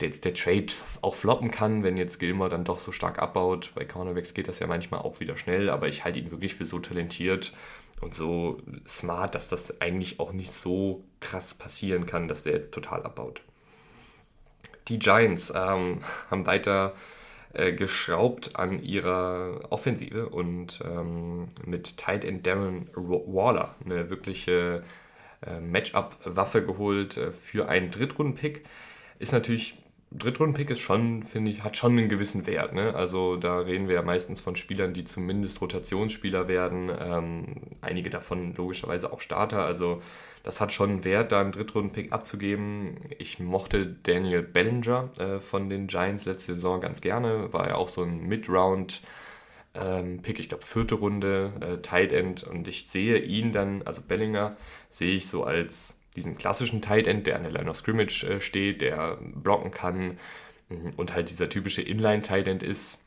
[0.00, 0.66] der, der Trade
[1.02, 3.72] auch floppen kann, wenn jetzt Gilmer dann doch so stark abbaut.
[3.74, 6.66] Bei Cornerbacks geht das ja manchmal auch wieder schnell, aber ich halte ihn wirklich für
[6.66, 7.52] so talentiert
[8.00, 12.72] und so smart, dass das eigentlich auch nicht so krass passieren kann, dass der jetzt
[12.72, 13.42] total abbaut.
[14.88, 16.94] Die Giants ähm, haben weiter
[17.52, 24.82] äh, geschraubt an ihrer Offensive und ähm, mit Tight End Darren Waller eine wirkliche
[25.46, 28.64] äh, Matchup-Waffe geholt äh, für einen Drittrunden-Pick.
[29.18, 29.76] Ist natürlich
[30.10, 32.72] Drittrunden-Pick ist schon, finde ich, hat schon einen gewissen Wert.
[32.72, 32.94] Ne?
[32.94, 36.90] Also da reden wir ja meistens von Spielern, die zumindest Rotationsspieler werden.
[36.98, 37.44] Ähm,
[37.82, 39.64] einige davon logischerweise auch Starter.
[39.64, 40.00] Also
[40.44, 42.96] das hat schon einen Wert, da einen Drittrunden-Pick abzugeben.
[43.18, 47.52] Ich mochte Daniel Bellinger äh, von den Giants letzte Saison ganz gerne.
[47.52, 49.02] War ja auch so ein Mid-Round-
[49.74, 54.02] ähm, Pick, ich glaube vierte Runde, äh, Tight End und ich sehe ihn dann, also
[54.02, 54.56] Bellinger,
[54.88, 58.40] sehe ich so als diesen klassischen Tight End, der an der Line of Scrimmage äh,
[58.40, 60.18] steht, der blocken kann
[60.68, 62.98] mhm, und halt dieser typische Inline Tight End ist.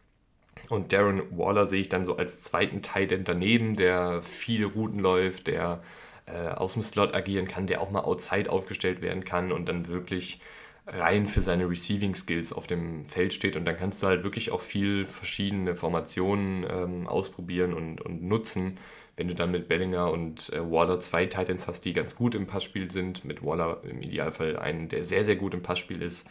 [0.70, 5.00] Und Darren Waller sehe ich dann so als zweiten Tight End daneben, der viele Routen
[5.00, 5.84] läuft, der
[6.26, 9.88] äh, aus dem Slot agieren kann, der auch mal outside aufgestellt werden kann und dann
[9.90, 10.40] wirklich
[10.88, 13.56] rein für seine Receiving Skills auf dem Feld steht.
[13.56, 18.78] Und dann kannst du halt wirklich auch viel verschiedene Formationen ähm, ausprobieren und, und nutzen
[19.18, 22.48] wenn du dann mit Bellinger und äh, Waller zwei Titans hast, die ganz gut im
[22.48, 26.28] Passspiel sind, mit Waller im Idealfall einen, der sehr, sehr gut im Passspiel ist.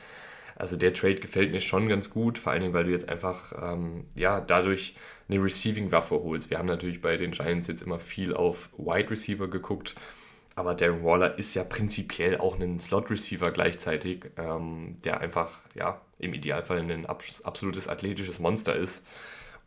[0.56, 3.52] Also der Trade gefällt mir schon ganz gut, vor allen Dingen, weil du jetzt einfach
[3.60, 4.94] ähm, ja, dadurch
[5.28, 6.50] eine Receiving-Waffe holst.
[6.50, 9.94] Wir haben natürlich bei den Giants jetzt immer viel auf Wide Receiver geguckt,
[10.56, 16.34] aber Darren Waller ist ja prinzipiell auch ein Slot-Receiver gleichzeitig, ähm, der einfach ja, im
[16.34, 19.06] Idealfall ein absolutes athletisches Monster ist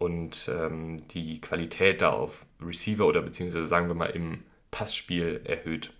[0.04, 5.92] und ähm, die Qualität da auf Receiver oder beziehungsweise sagen wir mal im Passspiel erhöht.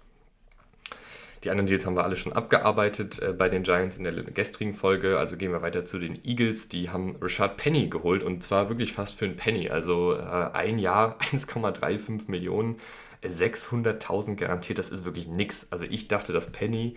[1.44, 4.74] Die anderen Deals haben wir alle schon abgearbeitet äh, bei den Giants in der gestrigen
[4.74, 5.18] Folge.
[5.20, 6.68] Also gehen wir weiter zu den Eagles.
[6.68, 9.70] Die haben Richard Penny geholt und zwar wirklich fast für einen Penny.
[9.70, 12.78] Also äh, ein Jahr 1,35 Millionen,
[13.24, 14.80] 600.000 garantiert.
[14.80, 15.68] Das ist wirklich nix.
[15.70, 16.96] Also ich dachte, dass Penny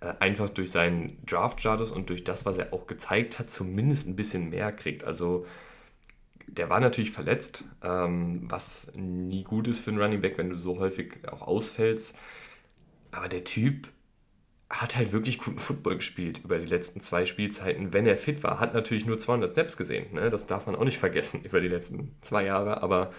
[0.00, 4.16] äh, einfach durch seinen Draft-Status und durch das, was er auch gezeigt hat, zumindest ein
[4.16, 5.04] bisschen mehr kriegt.
[5.04, 5.46] Also
[6.46, 10.56] der war natürlich verletzt, ähm, was nie gut ist für einen Running Back, wenn du
[10.56, 12.16] so häufig auch ausfällst.
[13.10, 13.88] Aber der Typ
[14.68, 18.58] hat halt wirklich guten Football gespielt über die letzten zwei Spielzeiten, wenn er fit war.
[18.58, 20.30] Hat natürlich nur 200 Snaps gesehen, ne?
[20.30, 22.82] das darf man auch nicht vergessen über die letzten zwei Jahre.
[22.82, 23.10] Aber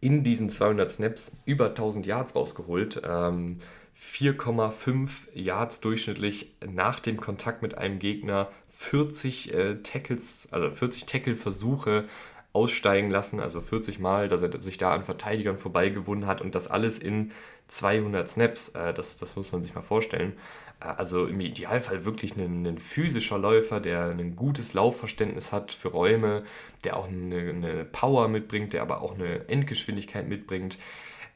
[0.00, 3.02] in diesen 200 Snaps über 1000 Yards rausgeholt.
[3.06, 3.58] Ähm,
[4.00, 12.04] 4,5 Yards durchschnittlich nach dem Kontakt mit einem Gegner, 40 äh, Tackles, also 40 Tackle-Versuche
[12.52, 16.68] aussteigen lassen, also 40 Mal, dass er sich da an Verteidigern vorbeigewonnen hat und das
[16.68, 17.32] alles in
[17.66, 18.70] 200 Snaps.
[18.70, 20.34] Äh, das, das muss man sich mal vorstellen.
[20.80, 25.88] Äh, also im Idealfall wirklich ein, ein, physischer Läufer, der ein gutes Laufverständnis hat für
[25.88, 26.44] Räume,
[26.84, 30.78] der auch eine, eine Power mitbringt, der aber auch eine Endgeschwindigkeit mitbringt.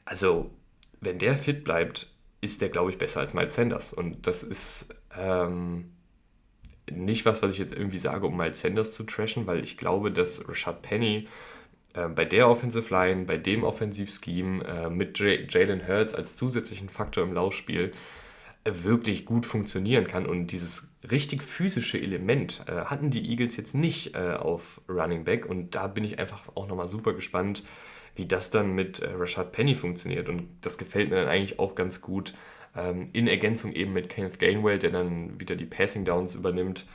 [0.05, 0.49] Also,
[1.01, 2.12] wenn der fit bleibt,
[2.43, 3.93] ist der, glaube ich, besser als Miles Sanders.
[3.93, 5.93] Und das ist ähm,
[6.91, 10.11] nicht was, was ich jetzt irgendwie sage, um Miles Sanders zu trashen, weil ich glaube,
[10.11, 11.27] dass Rashad Penny
[11.93, 17.23] äh, bei der Offensive Line, bei dem Offensivscheme äh, mit Jalen Hurts als zusätzlichen Faktor
[17.23, 17.91] im Laufspiel
[18.65, 20.25] äh, wirklich gut funktionieren kann.
[20.25, 25.45] Und dieses richtig physische Element äh, hatten die Eagles jetzt nicht äh, auf Running Back.
[25.45, 27.63] Und da bin ich einfach auch nochmal super gespannt,
[28.15, 30.29] wie das dann mit äh, Rashad Penny funktioniert.
[30.29, 32.33] Und das gefällt mir dann eigentlich auch ganz gut.
[32.75, 36.85] Ähm, in Ergänzung eben mit Kenneth Gainwell, der dann wieder die Passing Downs übernimmt.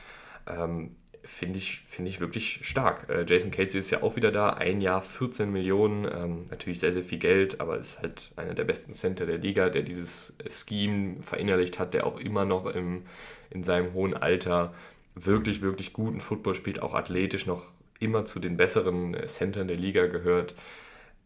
[0.47, 3.07] Ähm, Finde ich, find ich wirklich stark.
[3.09, 4.51] Äh, Jason Casey ist ja auch wieder da.
[4.51, 6.05] Ein Jahr 14 Millionen.
[6.05, 9.69] Ähm, natürlich sehr, sehr viel Geld, aber ist halt einer der besten Center der Liga,
[9.69, 13.03] der dieses Scheme verinnerlicht hat, der auch immer noch im,
[13.49, 14.73] in seinem hohen Alter
[15.13, 17.63] wirklich, wirklich guten Football spielt, auch athletisch noch
[17.99, 20.55] immer zu den besseren Centern der Liga gehört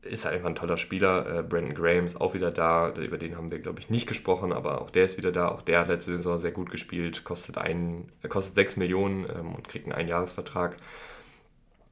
[0.06, 1.40] ist halt einfach ein toller Spieler.
[1.40, 2.94] Äh, Brandon Graham ist auch wieder da.
[2.94, 5.50] Über den haben wir, glaube ich, nicht gesprochen, aber auch der ist wieder da.
[5.50, 9.56] Auch der hat letzte Saison sehr gut gespielt, kostet, ein, äh, kostet 6 Millionen ähm,
[9.56, 10.78] und kriegt einen Einjahresvertrag.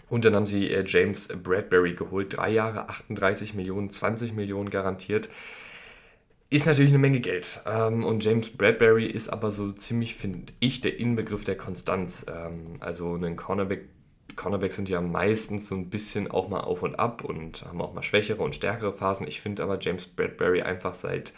[0.09, 2.35] Und dann haben sie äh, James Bradbury geholt.
[2.35, 5.29] Drei Jahre, 38 Millionen, 20 Millionen garantiert.
[6.49, 7.61] Ist natürlich eine Menge Geld.
[7.65, 12.25] Ähm, und James Bradbury ist aber so ziemlich, finde ich, der Inbegriff der Konstanz.
[12.27, 13.87] Ähm, also ein Cornerback
[14.35, 17.93] Cornerbacks sind ja meistens so ein bisschen auch mal auf und ab und haben auch
[17.93, 19.27] mal schwächere und stärkere Phasen.
[19.27, 21.33] Ich finde aber James Bradbury einfach seit,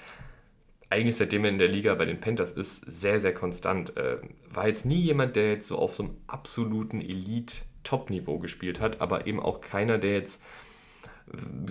[0.90, 3.96] eigentlich seitdem er in der Liga bei den Panthers ist, sehr, sehr konstant.
[3.98, 4.18] Äh,
[4.52, 9.28] war jetzt nie jemand, der jetzt so auf so einem absoluten Elite-Top-Niveau gespielt hat, aber
[9.28, 10.42] eben auch keiner, der jetzt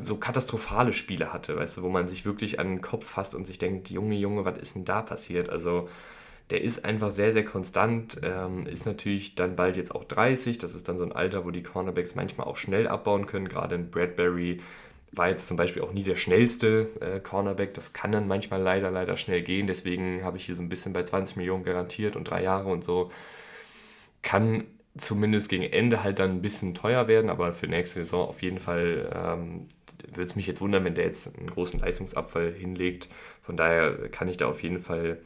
[0.03, 3.47] so katastrophale Spiele hatte, weißt du, wo man sich wirklich an den Kopf fasst und
[3.47, 5.51] sich denkt, Junge, Junge, was ist denn da passiert?
[5.51, 5.89] Also
[6.53, 10.75] der ist einfach sehr, sehr konstant, ähm, ist natürlich dann bald jetzt auch 30, das
[10.75, 13.91] ist dann so ein Alter, wo die Cornerbacks manchmal auch schnell abbauen können, gerade in
[13.91, 14.61] Bradbury
[15.13, 18.91] war jetzt zum Beispiel auch nie der schnellste äh, Cornerback, das kann dann manchmal leider,
[18.91, 22.25] leider schnell gehen, deswegen habe ich hier so ein bisschen bei 20 Millionen garantiert und
[22.25, 23.11] drei Jahre und so,
[24.21, 24.65] kann
[24.99, 28.59] zumindest gegen Ende halt dann ein bisschen teuer werden, aber für nächste Saison auf jeden
[28.59, 29.69] Fall ähm,
[30.07, 33.09] würde es mich jetzt wundern, wenn der jetzt einen großen Leistungsabfall hinlegt.
[33.41, 35.19] Von daher kann ich da auf jeden Fall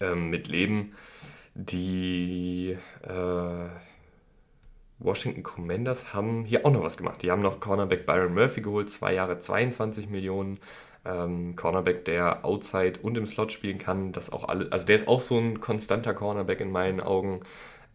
[0.00, 0.92] ähm, mit leben.
[1.54, 3.68] Die äh,
[4.98, 7.22] Washington Commanders haben hier auch noch was gemacht.
[7.22, 10.58] Die haben noch Cornerback Byron Murphy geholt, zwei Jahre 22 Millionen.
[11.04, 14.12] Ähm, Cornerback, der outside und im Slot spielen kann.
[14.12, 17.40] Das auch alle, also der ist auch so ein konstanter Cornerback in meinen Augen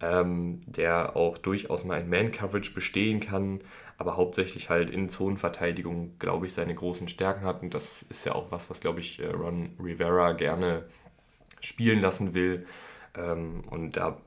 [0.02, 3.62] ähm, der auch durchaus mal in Man-Coverage bestehen kann,
[3.98, 7.62] aber hauptsächlich halt in Zonenverteidigung, glaube ich, seine großen Stärken hat.
[7.62, 10.84] Und das ist ja auch was, was, glaube ich, äh, Ron Rivera gerne
[11.66, 12.66] spielen lassen will.
[13.18, 14.18] Ähm, und da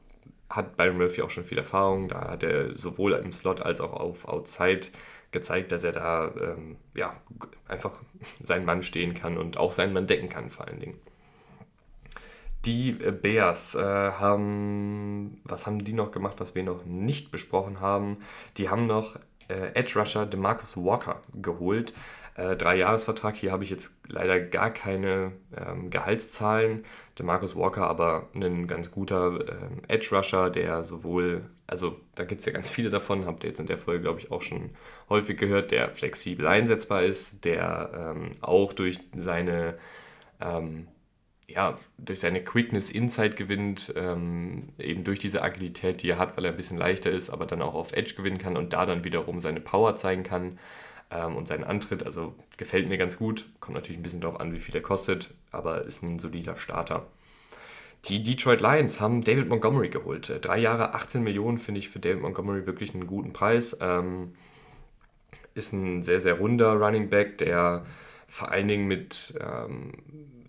[0.50, 2.08] hat Byron Murphy auch schon viel Erfahrung.
[2.08, 4.88] Da hat er sowohl im Slot als auch auf Outside
[5.30, 7.14] gezeigt, dass er da ähm, ja,
[7.66, 8.02] einfach
[8.42, 10.98] seinen Mann stehen kann und auch seinen Mann decken kann, vor allen Dingen.
[12.64, 17.80] Die äh, Bears äh, haben, was haben die noch gemacht, was wir noch nicht besprochen
[17.80, 18.18] haben?
[18.56, 19.16] Die haben noch
[19.48, 21.92] äh, Edge Rusher DeMarcus Walker geholt.
[22.34, 26.84] Äh, Drei-Jahres-Vertrag, hier habe ich jetzt leider gar keine ähm, Gehaltszahlen.
[27.18, 32.46] DeMarcus Walker aber ein ganz guter ähm, Edge Rusher, der sowohl, also da gibt es
[32.46, 34.70] ja ganz viele davon, habt ihr jetzt in der Folge, glaube ich, auch schon
[35.08, 39.78] häufig gehört, der flexibel einsetzbar ist, der ähm, auch durch seine
[40.40, 40.88] ähm,
[41.50, 46.44] ja, durch seine Quickness Insight gewinnt, ähm, eben durch diese Agilität, die er hat, weil
[46.44, 49.02] er ein bisschen leichter ist, aber dann auch auf Edge gewinnen kann und da dann
[49.02, 50.58] wiederum seine Power zeigen kann
[51.10, 52.04] ähm, und seinen Antritt.
[52.04, 53.46] Also gefällt mir ganz gut.
[53.60, 57.06] Kommt natürlich ein bisschen darauf an, wie viel er kostet, aber ist ein solider Starter.
[58.04, 60.30] Die Detroit Lions haben David Montgomery geholt.
[60.30, 63.76] Äh, drei Jahre, 18 Millionen finde ich für David Montgomery wirklich einen guten Preis.
[63.80, 64.34] Ähm,
[65.54, 67.84] ist ein sehr, sehr runder Running Back, der
[68.28, 69.92] vor allen Dingen mit ähm,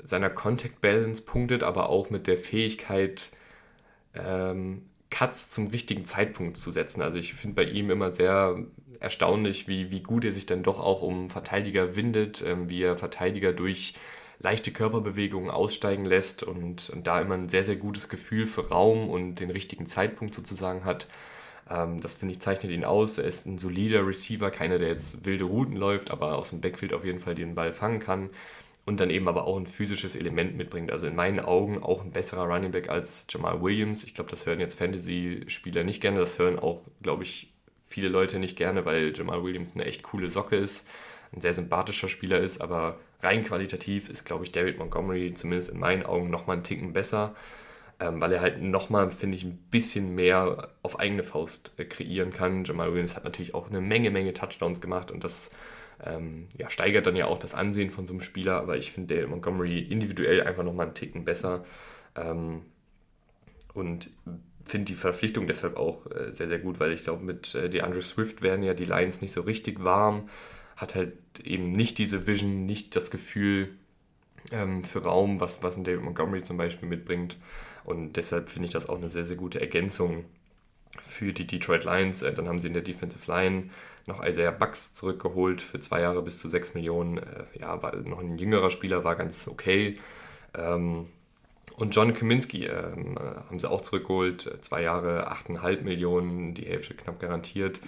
[0.03, 3.32] seiner Contact Balance punktet, aber auch mit der Fähigkeit,
[4.14, 7.01] ähm, Cuts zum richtigen Zeitpunkt zu setzen.
[7.01, 8.57] Also ich finde bei ihm immer sehr
[8.99, 12.97] erstaunlich, wie, wie gut er sich dann doch auch um Verteidiger windet, ähm, wie er
[12.97, 13.93] Verteidiger durch
[14.39, 19.09] leichte Körperbewegungen aussteigen lässt und, und, da immer ein sehr, sehr gutes Gefühl für Raum
[19.09, 21.07] und den richtigen Zeitpunkt sozusagen hat.
[21.69, 23.17] Ähm, das finde ich zeichnet ihn aus.
[23.17, 26.93] Er ist ein solider Receiver, keiner, der jetzt wilde Routen läuft, aber aus dem Backfield
[26.93, 28.29] auf jeden Fall den Ball fangen kann
[28.85, 30.91] und dann eben aber auch ein physisches Element mitbringt.
[30.91, 34.03] Also in meinen Augen auch ein besserer Running Back als Jamal Williams.
[34.03, 36.19] Ich glaube, das hören jetzt Fantasy-Spieler nicht gerne.
[36.19, 37.48] Das hören auch, glaube ich,
[37.89, 40.87] viele Leute nicht gerne, weil Jamal Williams eine echt coole Socke ist,
[41.33, 45.79] ein sehr sympathischer Spieler ist, aber rein qualitativ ist, glaube ich, David Montgomery zumindest in
[45.79, 47.35] meinen Augen nochmal einen Ticken besser,
[47.99, 52.31] ähm, weil er halt nochmal, finde ich, ein bisschen mehr auf eigene Faust äh, kreieren
[52.31, 52.63] kann.
[52.63, 55.51] Jamal Williams hat natürlich auch eine Menge, Menge Touchdowns gemacht und das
[56.05, 59.15] ähm, ja, steigert dann ja auch das Ansehen von so einem Spieler, aber ich finde
[59.15, 61.65] Dale Montgomery individuell einfach nochmal einen Ticken besser
[62.15, 62.61] ähm,
[63.73, 64.09] und
[64.66, 68.01] finde die Verpflichtung deshalb auch äh, sehr, sehr gut, weil ich glaube, mit äh, DeAndre
[68.01, 70.30] Swift werden ja die Lions nicht so richtig warm,
[70.76, 73.70] hat halt eben nicht diese Vision, nicht das Gefühl
[74.51, 77.38] ähm, für Raum, was, was ein David Montgomery zum Beispiel mitbringt
[77.84, 80.26] und deshalb finde ich das auch eine sehr, sehr gute Ergänzung
[81.01, 82.22] für die Detroit Lions.
[82.22, 83.70] Äh, dann haben sie in der Defensive Line
[84.05, 87.18] noch Isaiah Bucks zurückgeholt für zwei Jahre bis zu 6 Millionen.
[87.18, 89.97] Äh, ja, war noch ein jüngerer Spieler, war ganz okay.
[90.55, 91.07] Ähm,
[91.80, 97.19] und John Kaminski ähm, haben sie auch zurückgeholt, zwei Jahre 8,5 Millionen, die Hälfte knapp
[97.19, 97.80] garantiert.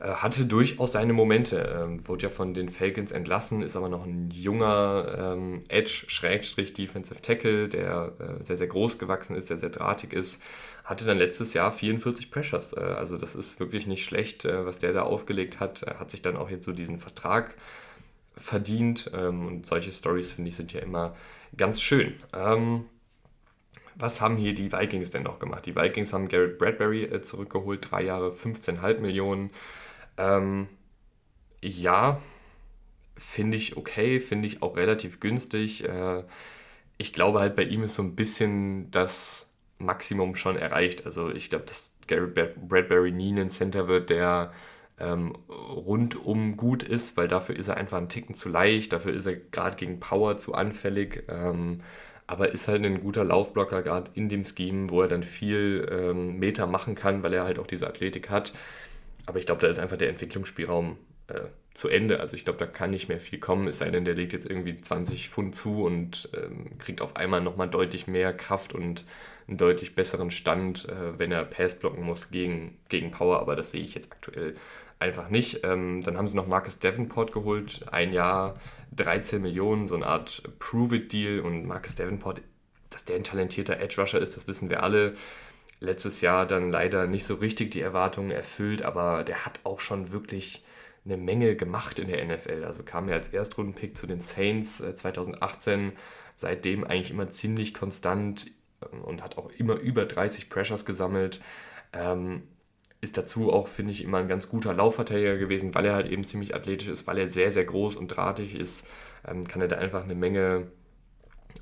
[0.00, 4.04] Äh, hatte durchaus seine Momente, ähm, wurde ja von den Falcons entlassen, ist aber noch
[4.04, 10.12] ein junger ähm, Edge-Defensive Tackle, der äh, sehr, sehr groß gewachsen ist, sehr, sehr drahtig
[10.12, 10.42] ist.
[10.82, 14.78] Hatte dann letztes Jahr 44 Pressures, äh, also das ist wirklich nicht schlecht, äh, was
[14.78, 15.84] der da aufgelegt hat.
[15.84, 17.54] Er hat sich dann auch jetzt so diesen Vertrag
[18.36, 21.14] verdient ähm, und solche Stories, finde ich, sind ja immer
[21.56, 22.14] ganz schön.
[22.32, 22.84] Ähm,
[23.98, 25.66] was haben hier die Vikings denn noch gemacht?
[25.66, 29.50] Die Vikings haben Garrett Bradbury äh, zurückgeholt, drei Jahre 15,5 Millionen.
[30.16, 30.68] Ähm,
[31.60, 32.20] ja,
[33.16, 35.84] finde ich okay, finde ich auch relativ günstig.
[35.84, 36.22] Äh,
[36.96, 41.04] ich glaube halt, bei ihm ist so ein bisschen das Maximum schon erreicht.
[41.04, 44.52] Also ich glaube, dass Gary Bradbury nie ein Center wird, der
[44.98, 49.26] ähm, rundum gut ist, weil dafür ist er einfach ein Ticken zu leicht, dafür ist
[49.26, 51.24] er gerade gegen Power zu anfällig.
[51.28, 51.80] Ähm,
[52.28, 56.38] aber ist halt ein guter Laufblocker, gerade in dem Scheme, wo er dann viel ähm,
[56.38, 58.52] Meter machen kann, weil er halt auch diese Athletik hat.
[59.26, 60.98] Aber ich glaube, da ist einfach der Entwicklungsspielraum
[61.28, 61.40] äh,
[61.72, 62.20] zu Ende.
[62.20, 64.48] Also ich glaube, da kann nicht mehr viel kommen, es sei denn, der legt jetzt
[64.48, 69.06] irgendwie 20 Pfund zu und ähm, kriegt auf einmal nochmal deutlich mehr Kraft und
[69.46, 73.40] einen deutlich besseren Stand, äh, wenn er Pass blocken muss gegen, gegen Power.
[73.40, 74.54] Aber das sehe ich jetzt aktuell
[74.98, 75.64] einfach nicht.
[75.64, 78.54] Ähm, dann haben sie noch Marcus Davenport geholt, ein Jahr
[78.96, 81.40] 13 Millionen, so eine Art Prove-It-Deal.
[81.40, 82.42] Und Marcus Davenport,
[82.90, 85.14] dass der ein talentierter Edge-Rusher ist, das wissen wir alle.
[85.80, 90.10] Letztes Jahr dann leider nicht so richtig die Erwartungen erfüllt, aber der hat auch schon
[90.10, 90.64] wirklich
[91.04, 92.64] eine Menge gemacht in der NFL.
[92.64, 95.92] Also kam er als Erstrundenpick zu den Saints äh, 2018,
[96.36, 98.50] seitdem eigentlich immer ziemlich konstant
[98.82, 101.40] ähm, und hat auch immer über 30 Pressures gesammelt.
[101.92, 102.42] Ähm,
[103.00, 106.24] ist dazu auch, finde ich, immer ein ganz guter Laufverteidiger gewesen, weil er halt eben
[106.24, 108.86] ziemlich athletisch ist, weil er sehr, sehr groß und drahtig ist,
[109.26, 110.68] ähm, kann er da einfach eine Menge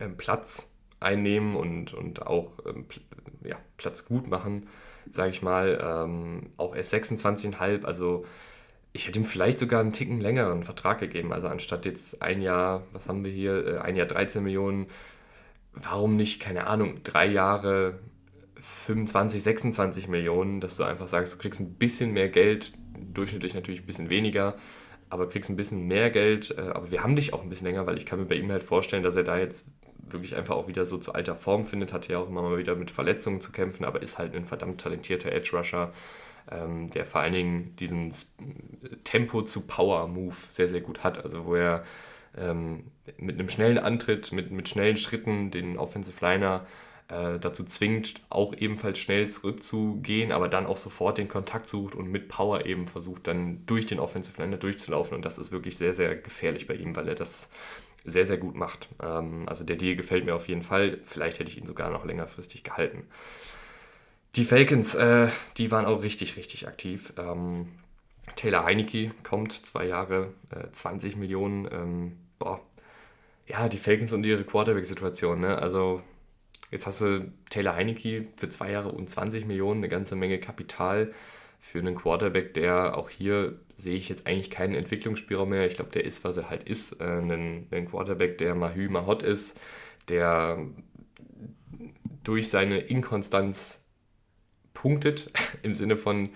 [0.01, 0.70] ähm, Platz
[1.01, 2.87] einnehmen und, und auch ähm,
[3.45, 4.68] ja, Platz gut machen,
[5.11, 5.78] sage ich mal.
[5.82, 8.24] Ähm, auch erst 26,5, also
[8.93, 11.32] ich hätte ihm vielleicht sogar einen Ticken längeren Vertrag gegeben.
[11.34, 14.87] Also anstatt jetzt ein Jahr, was haben wir hier, äh, ein Jahr 13 Millionen,
[15.74, 17.99] warum nicht, keine Ahnung, drei Jahre
[18.61, 22.73] 25, 26 Millionen, dass du einfach sagst, du kriegst ein bisschen mehr Geld,
[23.13, 24.55] durchschnittlich natürlich ein bisschen weniger,
[25.09, 27.87] aber kriegst ein bisschen mehr Geld, äh, aber wir haben dich auch ein bisschen länger,
[27.87, 29.67] weil ich kann mir bei ihm halt vorstellen, dass er da jetzt
[30.09, 32.77] wirklich einfach auch wieder so zu alter Form findet, hat ja auch immer mal wieder
[32.77, 35.93] mit Verletzungen zu kämpfen, aber ist halt ein verdammt talentierter Edge-Rusher,
[36.51, 38.13] ähm, der vor allen Dingen diesen
[39.05, 41.85] Tempo zu Power-Move sehr, sehr gut hat, also wo er
[42.37, 42.85] ähm,
[43.19, 46.67] mit einem schnellen Antritt, mit, mit schnellen Schritten den Offensive Liner
[47.09, 52.11] äh, dazu zwingt, auch ebenfalls schnell zurückzugehen, aber dann auch sofort den Kontakt sucht und
[52.11, 55.15] mit Power eben versucht, dann durch den Offensive Liner durchzulaufen.
[55.17, 57.51] Und das ist wirklich sehr, sehr gefährlich bei ihm, weil er das
[58.05, 58.89] sehr, sehr gut macht.
[59.03, 60.99] Ähm, also der Deal gefällt mir auf jeden Fall.
[61.05, 63.05] Vielleicht hätte ich ihn sogar noch längerfristig gehalten.
[64.35, 67.13] Die Falcons, äh, die waren auch richtig, richtig aktiv.
[67.17, 67.69] Ähm,
[68.35, 71.69] Taylor Heinecke kommt, zwei Jahre, äh, 20 Millionen.
[71.73, 72.61] Ähm, boah,
[73.47, 75.41] ja, die Falcons und ihre Quarterback-Situation.
[75.41, 75.57] Ne?
[75.57, 76.03] Also
[76.71, 81.12] Jetzt hast du Taylor Heinecke für zwei Jahre und 20 Millionen, eine ganze Menge Kapital
[81.61, 85.67] für einen Quarterback, der auch hier sehe ich jetzt eigentlich keinen Entwicklungsspielraum mehr.
[85.67, 87.01] Ich glaube, der ist, was er halt ist.
[87.01, 89.59] Äh, ein, ein Quarterback, der Mahü Mahot ist,
[90.09, 90.59] der
[92.25, 93.83] durch seine Inkonstanz
[94.75, 95.31] punktet,
[95.62, 96.31] im Sinne von,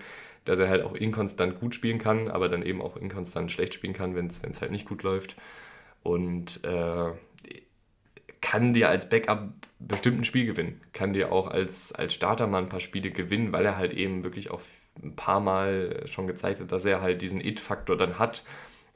[0.45, 3.93] dass er halt auch inkonstant gut spielen kann, aber dann eben auch inkonstant schlecht spielen
[3.93, 5.35] kann, wenn es halt nicht gut läuft.
[6.03, 7.11] Und äh,
[8.41, 10.81] kann dir als Backup bestimmt ein Spiel gewinnen.
[10.93, 14.23] Kann dir auch als, als Starter mal ein paar Spiele gewinnen, weil er halt eben
[14.23, 14.61] wirklich auch
[15.01, 18.43] ein paar Mal schon gezeigt hat, dass er halt diesen It-Faktor dann hat.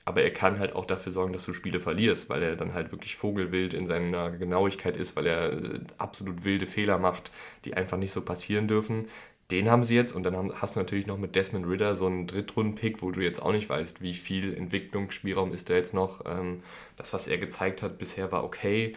[0.03, 2.91] Aber er kann halt auch dafür sorgen, dass du Spiele verlierst, weil er dann halt
[2.91, 7.31] wirklich vogelwild in seiner Genauigkeit ist, weil er äh, absolut wilde Fehler macht,
[7.65, 9.07] die einfach nicht so passieren dürfen.
[9.51, 12.25] Den haben sie jetzt und dann hast du natürlich noch mit Desmond Ritter so einen
[12.27, 16.25] Drittrunden-Pick, wo du jetzt auch nicht weißt, wie viel Entwicklungsspielraum ist da jetzt noch.
[16.25, 16.63] Ähm,
[16.97, 18.95] das, was er gezeigt hat bisher, war okay.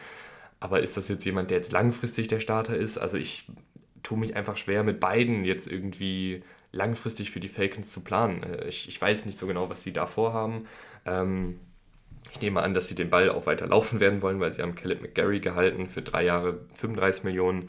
[0.61, 2.99] Aber ist das jetzt jemand, der jetzt langfristig der Starter ist?
[2.99, 3.47] Also ich
[4.03, 6.43] tue mich einfach schwer, mit beiden jetzt irgendwie
[6.73, 8.43] langfristig für die Falcons zu planen.
[8.43, 10.67] Äh, ich, ich weiß nicht so genau, was sie da vorhaben.
[11.07, 11.61] Ähm,
[12.33, 14.75] ich nehme an, dass sie den Ball auch weiter laufen werden wollen, weil sie haben
[14.75, 17.69] Caleb McGarry gehalten für drei Jahre 35 Millionen.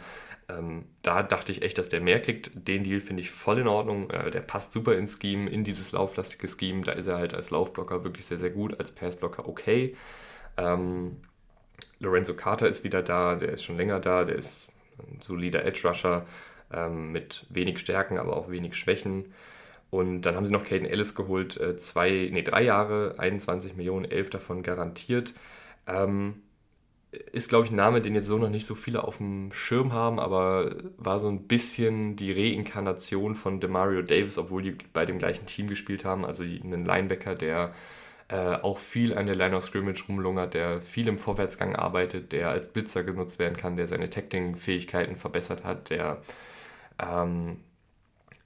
[0.50, 2.52] Ähm, da dachte ich echt, dass der mehr kriegt.
[2.56, 4.10] Den Deal finde ich voll in Ordnung.
[4.10, 6.84] Äh, der passt super ins Scheme, in dieses lauflastige Scheme.
[6.84, 9.96] Da ist er halt als Laufblocker wirklich sehr, sehr gut, als Passblocker okay.
[10.58, 11.18] Ähm,
[12.00, 14.70] Lorenzo Carter ist wieder da, der ist schon länger da, der ist
[15.00, 16.26] ein solider Edge-Rusher
[16.74, 19.34] ähm, mit wenig Stärken, aber auch wenig Schwächen.
[19.90, 24.06] Und dann haben sie noch Caden Ellis geholt, äh, zwei, nee, drei Jahre, 21 Millionen,
[24.06, 25.34] elf davon garantiert.
[25.88, 26.42] Ähm,
[27.12, 29.94] ist, glaube ich, ein Name, den jetzt so noch nicht so viele auf dem Schirm
[29.94, 35.18] haben, aber war so ein bisschen die Reinkarnation von Demario Davis, obwohl die bei dem
[35.18, 36.24] gleichen Team gespielt haben.
[36.24, 37.74] Also einen Linebacker, der
[38.30, 42.50] äh, auch viel an der Line of Scrimmage rumlungert, der viel im Vorwärtsgang arbeitet, der
[42.50, 46.22] als Blitzer genutzt werden kann, der seine Tackling-Fähigkeiten verbessert hat, der
[47.00, 47.58] ähm,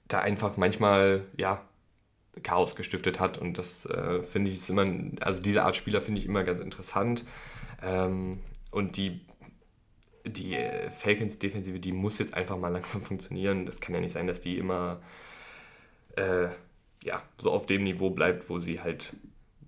[0.08, 1.62] da einfach manchmal, ja,
[2.42, 4.86] Chaos gestiftet hat und das äh, finde ich ist immer,
[5.20, 7.24] also diese Art Spieler finde ich immer ganz interessant
[7.80, 8.40] ähm,
[8.72, 9.20] und die
[10.26, 13.66] die äh, Falcons Defensive, die muss jetzt einfach mal langsam funktionieren.
[13.66, 15.00] Das kann ja nicht sein, dass die immer
[16.16, 16.48] äh,
[17.02, 19.12] ja, so auf dem Niveau bleibt, wo sie halt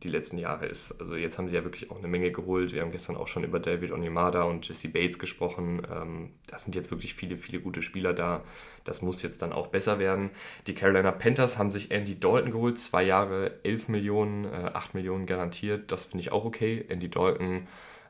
[0.07, 0.99] die letzten Jahre ist.
[1.01, 2.73] Also jetzt haben sie ja wirklich auch eine Menge geholt.
[2.73, 5.83] Wir haben gestern auch schon über David Onimada und Jesse Bates gesprochen.
[5.93, 8.43] Ähm, das sind jetzt wirklich viele, viele gute Spieler da.
[8.85, 10.31] Das muss jetzt dann auch besser werden.
[10.67, 12.79] Die Carolina Panthers haben sich Andy Dalton geholt.
[12.79, 15.93] Zwei Jahre, 11 Millionen, äh, 8 Millionen garantiert.
[15.93, 16.85] Das finde ich auch okay.
[16.89, 17.67] Andy Dalton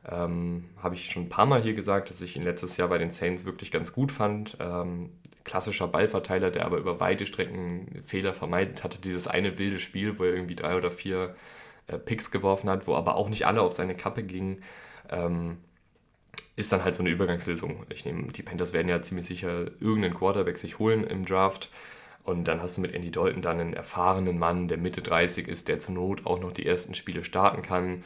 [0.09, 2.97] ähm, habe ich schon ein paar Mal hier gesagt, dass ich ihn letztes Jahr bei
[2.97, 4.57] den Saints wirklich ganz gut fand.
[4.59, 5.09] Ähm,
[5.47, 8.99] klassischer Ballverteiler, der aber über weite Strecken Fehler vermeidet hatte.
[8.99, 11.35] Dieses eine wilde Spiel, wo er irgendwie drei oder vier
[11.87, 14.61] äh, Picks geworfen hat, wo aber auch nicht alle auf seine Kappe gingen,
[15.09, 15.57] ähm,
[16.55, 17.85] ist dann halt so eine Übergangslösung.
[17.89, 21.69] Ich nehme, die Panthers werden ja ziemlich sicher irgendeinen Quarterback sich holen im Draft.
[22.23, 25.69] Und dann hast du mit Andy Dalton dann einen erfahrenen Mann, der Mitte 30 ist,
[25.69, 28.03] der zur Not auch noch die ersten Spiele starten kann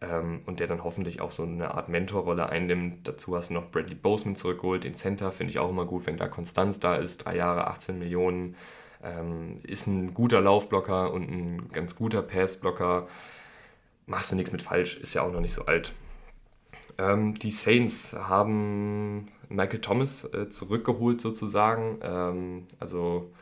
[0.00, 3.06] ähm, und der dann hoffentlich auch so eine Art Mentorrolle einnimmt.
[3.06, 6.16] Dazu hast du noch Bradley Boseman zurückgeholt, den Center, finde ich auch immer gut, wenn
[6.16, 7.18] da Konstanz da ist.
[7.18, 8.56] Drei Jahre, 18 Millionen.
[9.02, 13.08] Ähm, ist ein guter Laufblocker und ein ganz guter Passblocker.
[14.06, 15.94] Machst du nichts mit falsch, ist ja auch noch nicht so alt.
[16.98, 21.98] Ähm, die Saints haben Michael Thomas äh, zurückgeholt sozusagen.
[22.02, 23.32] Ähm, also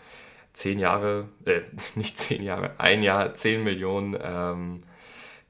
[0.53, 1.63] zehn Jahre, äh,
[1.95, 4.79] nicht zehn Jahre, ein Jahr, zehn Millionen, ähm,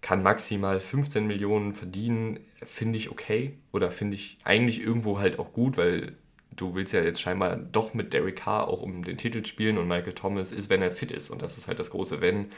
[0.00, 3.58] kann maximal 15 Millionen verdienen, finde ich okay.
[3.72, 6.12] Oder finde ich eigentlich irgendwo halt auch gut, weil
[6.60, 9.88] du willst ja jetzt scheinbar doch mit Derek Carr auch um den Titel spielen und
[9.88, 11.30] Michael Thomas ist, wenn er fit ist.
[11.30, 12.50] Und das ist halt das große Wenn.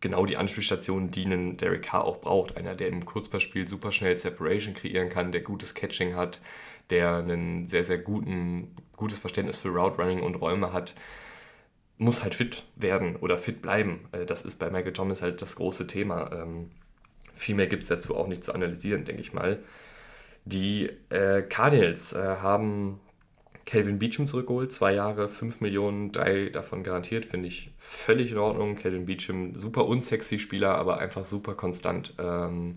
[0.00, 2.56] Genau die Anspielstationen, die einen Derek Carr auch braucht.
[2.56, 6.40] Einer, der im Kurzpassspiel super schnell Separation kreieren kann, der gutes Catching hat,
[6.88, 10.94] der einen sehr, sehr guten, gutes Verständnis für Route Running und Räume hat,
[11.98, 14.08] muss halt fit werden oder fit bleiben.
[14.12, 16.30] Äh, das ist bei Michael Thomas halt das große Thema.
[16.32, 16.70] Ähm,
[17.34, 19.58] viel mehr gibt es dazu auch nicht zu analysieren, denke ich mal.
[20.44, 23.00] Die äh, Cardinals äh, haben
[23.66, 28.74] Calvin Beecham zurückgeholt, zwei Jahre, 5 Millionen, drei davon garantiert, finde ich völlig in Ordnung.
[28.76, 32.14] Calvin Beecham, super unsexy Spieler, aber einfach super konstant.
[32.18, 32.76] Ähm,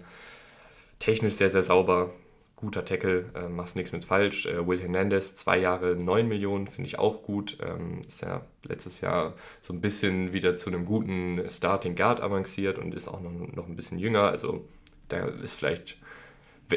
[1.00, 2.12] technisch sehr, sehr sauber,
[2.58, 4.46] guter Tackle, äh, machst nichts mit falsch.
[4.46, 7.58] Äh, Will Hernandez, zwei Jahre, 9 Millionen, finde ich auch gut.
[7.62, 12.78] Ähm, ist ja letztes Jahr so ein bisschen wieder zu einem guten Starting Guard avanciert
[12.78, 14.30] und ist auch noch, noch ein bisschen jünger.
[14.30, 14.64] Also
[15.08, 15.98] da ist vielleicht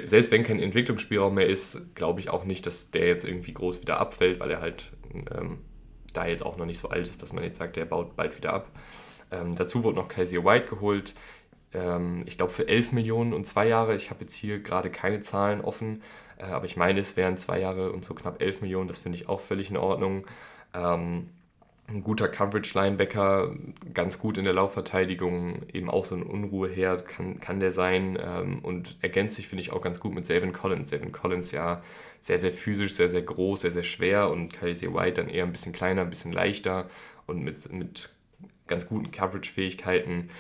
[0.05, 3.81] selbst wenn kein Entwicklungsspielraum mehr ist, glaube ich auch nicht, dass der jetzt irgendwie groß
[3.81, 5.59] wieder abfällt, weil er halt ähm,
[6.13, 8.37] da jetzt auch noch nicht so alt ist, dass man jetzt sagt, der baut bald
[8.37, 8.71] wieder ab.
[9.31, 11.15] Ähm, dazu wurde noch Kaiser White geholt.
[11.73, 13.97] Ähm, ich glaube für 11 Millionen und zwei Jahre.
[13.97, 16.03] Ich habe jetzt hier gerade keine Zahlen offen,
[16.39, 18.89] äh, aber ich meine, es wären zwei Jahre und so knapp 11 Millionen.
[18.89, 20.27] Das finde ich auch völlig in Ordnung.
[20.75, 21.31] Ähm,
[21.89, 23.55] ein guter Coverage-Linebacker,
[23.95, 28.59] ganz gut in der Laufverteidigung, eben auch so ein Unruheherd kann, kann der sein ähm,
[28.61, 30.91] und ergänzt sich, finde ich, auch ganz gut mit Savin Collins.
[30.91, 31.83] Savin Collins ja
[32.21, 35.53] sehr, sehr physisch, sehr, sehr groß, sehr, sehr schwer und Kaiser White dann eher ein
[35.53, 36.91] bisschen kleiner, ein bisschen leichter
[37.27, 38.09] und mit, mit
[38.67, 40.31] ganz guten Coverage-Fähigkeiten.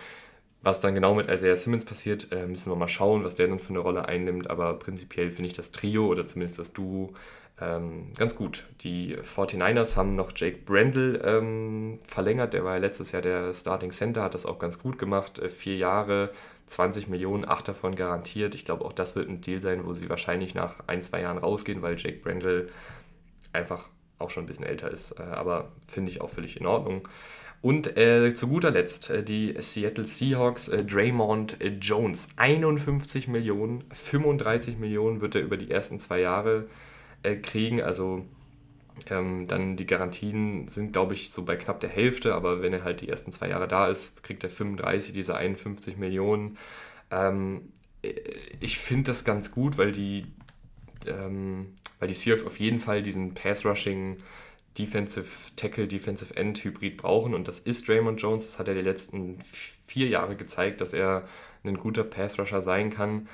[0.63, 3.61] Was dann genau mit Isaiah Simmons passiert, äh, müssen wir mal schauen, was der dann
[3.61, 7.15] für eine Rolle einnimmt, aber prinzipiell finde ich das Trio oder zumindest das Duo
[7.59, 8.65] ähm, ganz gut.
[8.83, 12.53] Die 49ers haben noch Jake Brendel ähm, verlängert.
[12.53, 15.39] Der war ja letztes Jahr der Starting Center, hat das auch ganz gut gemacht.
[15.39, 16.31] Äh, vier Jahre,
[16.67, 18.55] 20 Millionen, acht davon garantiert.
[18.55, 21.39] Ich glaube, auch das wird ein Deal sein, wo sie wahrscheinlich nach ein, zwei Jahren
[21.39, 22.71] rausgehen, weil Jake Brendel
[23.53, 23.89] einfach
[24.19, 25.13] auch schon ein bisschen älter ist.
[25.13, 27.09] Äh, aber finde ich auch völlig in Ordnung.
[27.63, 32.29] Und äh, zu guter Letzt äh, die Seattle Seahawks, äh, Draymond äh, Jones.
[32.37, 36.67] 51 Millionen, 35 Millionen wird er über die ersten zwei Jahre
[37.27, 37.83] äh, kriegen.
[37.83, 38.25] Also
[39.11, 42.85] ähm, dann die Garantien sind, glaube ich, so bei knapp der Hälfte, aber wenn er
[42.85, 46.57] halt die ersten zwei Jahre da ist, kriegt er 35 dieser 51 Millionen.
[47.11, 47.73] Ähm,
[48.03, 48.15] äh,
[48.61, 50.27] ich finde das ganz gut, weil die,
[51.07, 54.17] ähm, weil die Seahawks auf jeden Fall diesen Pass-Rushing
[54.79, 58.45] Defensive Tackle, Defensive End Hybrid brauchen und das ist Draymond Jones.
[58.45, 61.27] Das hat er die letzten vier Jahre gezeigt, dass er
[61.65, 63.27] ein guter Pass-Rusher sein kann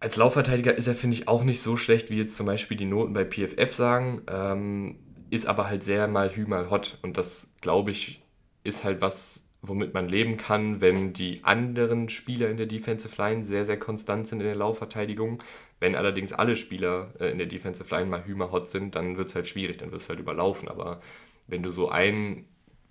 [0.00, 2.84] als Laufverteidiger ist er, finde ich, auch nicht so schlecht, wie jetzt zum Beispiel die
[2.84, 4.22] Noten bei PFF sagen.
[4.30, 4.98] Ähm,
[5.30, 6.98] ist aber halt sehr mal hü, mal hot.
[7.02, 8.22] Und das, glaube ich,
[8.62, 13.44] ist halt was, womit man leben kann, wenn die anderen Spieler in der Defensive Line
[13.44, 15.42] sehr, sehr konstant sind in der Laufverteidigung.
[15.80, 19.16] Wenn allerdings alle Spieler äh, in der Defensive Line mal hü, mal hot sind, dann
[19.16, 20.68] wird es halt schwierig, dann wird es halt überlaufen.
[20.68, 21.00] Aber
[21.48, 22.46] wenn du so einen,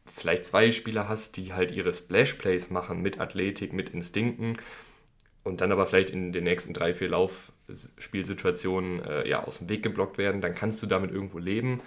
[0.05, 4.57] vielleicht zwei Spieler hast, die halt ihre Splash-Plays machen mit Athletik, mit Instinkten,
[5.47, 9.81] und dann aber vielleicht in den nächsten drei, vier Laufspielsituationen äh, ja, aus dem Weg
[9.83, 11.81] geblockt werden, dann kannst du damit irgendwo leben.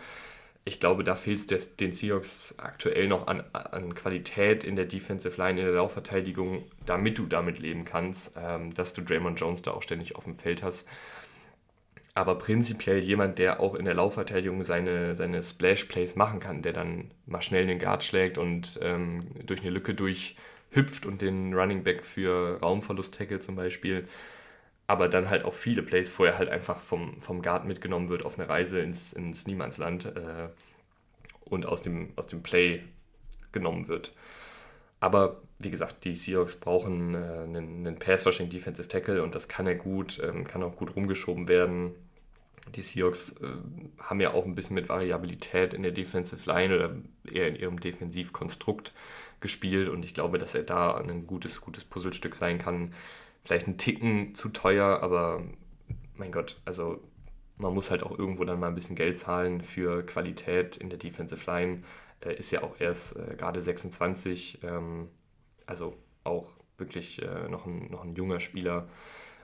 [0.64, 5.36] Ich glaube, da fehlt es den Seahawks aktuell noch an, an Qualität in der Defensive
[5.40, 9.70] Line, in der Laufverteidigung, damit du damit leben kannst, ähm, dass du Draymond Jones da
[9.70, 10.86] auch ständig auf dem Feld hast.
[12.14, 17.10] aber prinzipiell jemand, der auch in der Laufverteidigung seine, seine Splash-Plays machen kann, der dann
[17.26, 19.94] mal schnell den Guard schlägt und ähm, durch eine Lücke
[20.70, 24.06] durchhüpft und den Running Back für Raumverlust tackle zum Beispiel.
[24.86, 28.38] Aber dann halt auch viele Plays vorher halt einfach vom, vom Guard mitgenommen wird auf
[28.38, 30.48] eine Reise ins, ins Niemandsland äh,
[31.44, 32.82] und aus dem, aus dem Play
[33.52, 34.12] genommen wird.
[34.98, 39.66] Aber wie gesagt, die Seahawks brauchen äh, einen, einen Pass-Rushing Defensive Tackle und das kann
[39.66, 41.94] er gut, ähm, kann auch gut rumgeschoben werden.
[42.74, 43.46] Die Seahawks äh,
[43.98, 46.96] haben ja auch ein bisschen mit Variabilität in der Defensive Line oder
[47.30, 48.92] eher in ihrem Defensivkonstrukt
[49.40, 52.94] gespielt und ich glaube, dass er da ein gutes, gutes Puzzlestück sein kann.
[53.42, 55.42] Vielleicht ein Ticken zu teuer, aber
[56.14, 57.02] mein Gott, also
[57.56, 60.98] man muss halt auch irgendwo dann mal ein bisschen Geld zahlen für Qualität in der
[60.98, 61.82] Defensive Line.
[62.20, 65.08] Äh, ist ja auch erst äh, gerade 26, ähm,
[65.66, 66.48] also auch
[66.78, 68.88] wirklich äh, noch, ein, noch ein junger Spieler.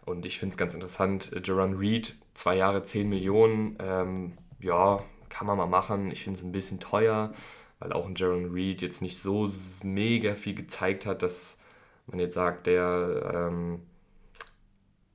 [0.07, 5.03] Und ich finde es ganz interessant, äh, Jaron Reed, zwei Jahre 10 Millionen, ähm, ja,
[5.29, 6.11] kann man mal machen.
[6.11, 7.33] Ich finde es ein bisschen teuer,
[7.81, 9.51] weil auch ein Jaron Reed jetzt nicht so
[9.83, 11.59] mega viel gezeigt hat, dass
[12.07, 13.83] man jetzt sagt, der, ähm,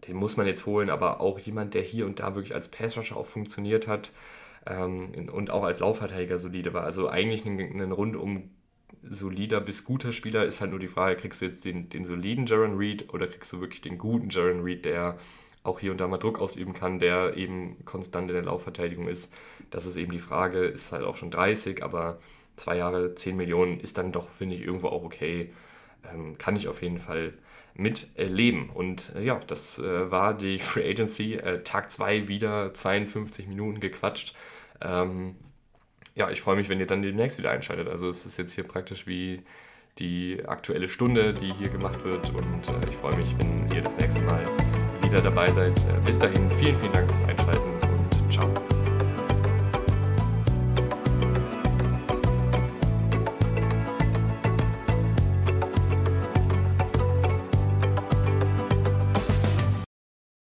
[0.07, 3.15] den muss man jetzt holen, aber auch jemand, der hier und da wirklich als Passrusher
[3.17, 4.11] auch funktioniert hat,
[4.65, 6.83] ähm, und auch als Laufverteidiger solide war.
[6.83, 8.51] Also eigentlich ein, ein rundum
[9.03, 12.45] solider bis guter Spieler ist halt nur die Frage, kriegst du jetzt den, den soliden
[12.45, 15.17] Jaron Reed oder kriegst du wirklich den guten Jaron Reed, der
[15.63, 19.31] auch hier und da mal Druck ausüben kann, der eben konstant in der Laufverteidigung ist.
[19.69, 22.19] Das ist eben die Frage, ist halt auch schon 30, aber
[22.55, 25.51] zwei Jahre, 10 Millionen ist dann doch, finde ich, irgendwo auch okay.
[26.11, 27.33] Ähm, kann ich auf jeden Fall
[27.75, 28.69] miterleben.
[28.69, 31.35] Und äh, ja, das äh, war die Free Agency.
[31.35, 34.35] Äh, Tag 2 wieder 52 Minuten gequatscht.
[34.81, 35.35] Ähm,
[36.15, 37.87] ja, ich freue mich, wenn ihr dann demnächst wieder einschaltet.
[37.87, 39.41] Also es ist jetzt hier praktisch wie
[39.99, 42.29] die aktuelle Stunde, die hier gemacht wird.
[42.29, 44.45] Und äh, ich freue mich, wenn ihr das nächste Mal
[45.01, 45.77] wieder dabei seid.
[45.77, 47.60] Äh, bis dahin, vielen, vielen Dank fürs Einschalten.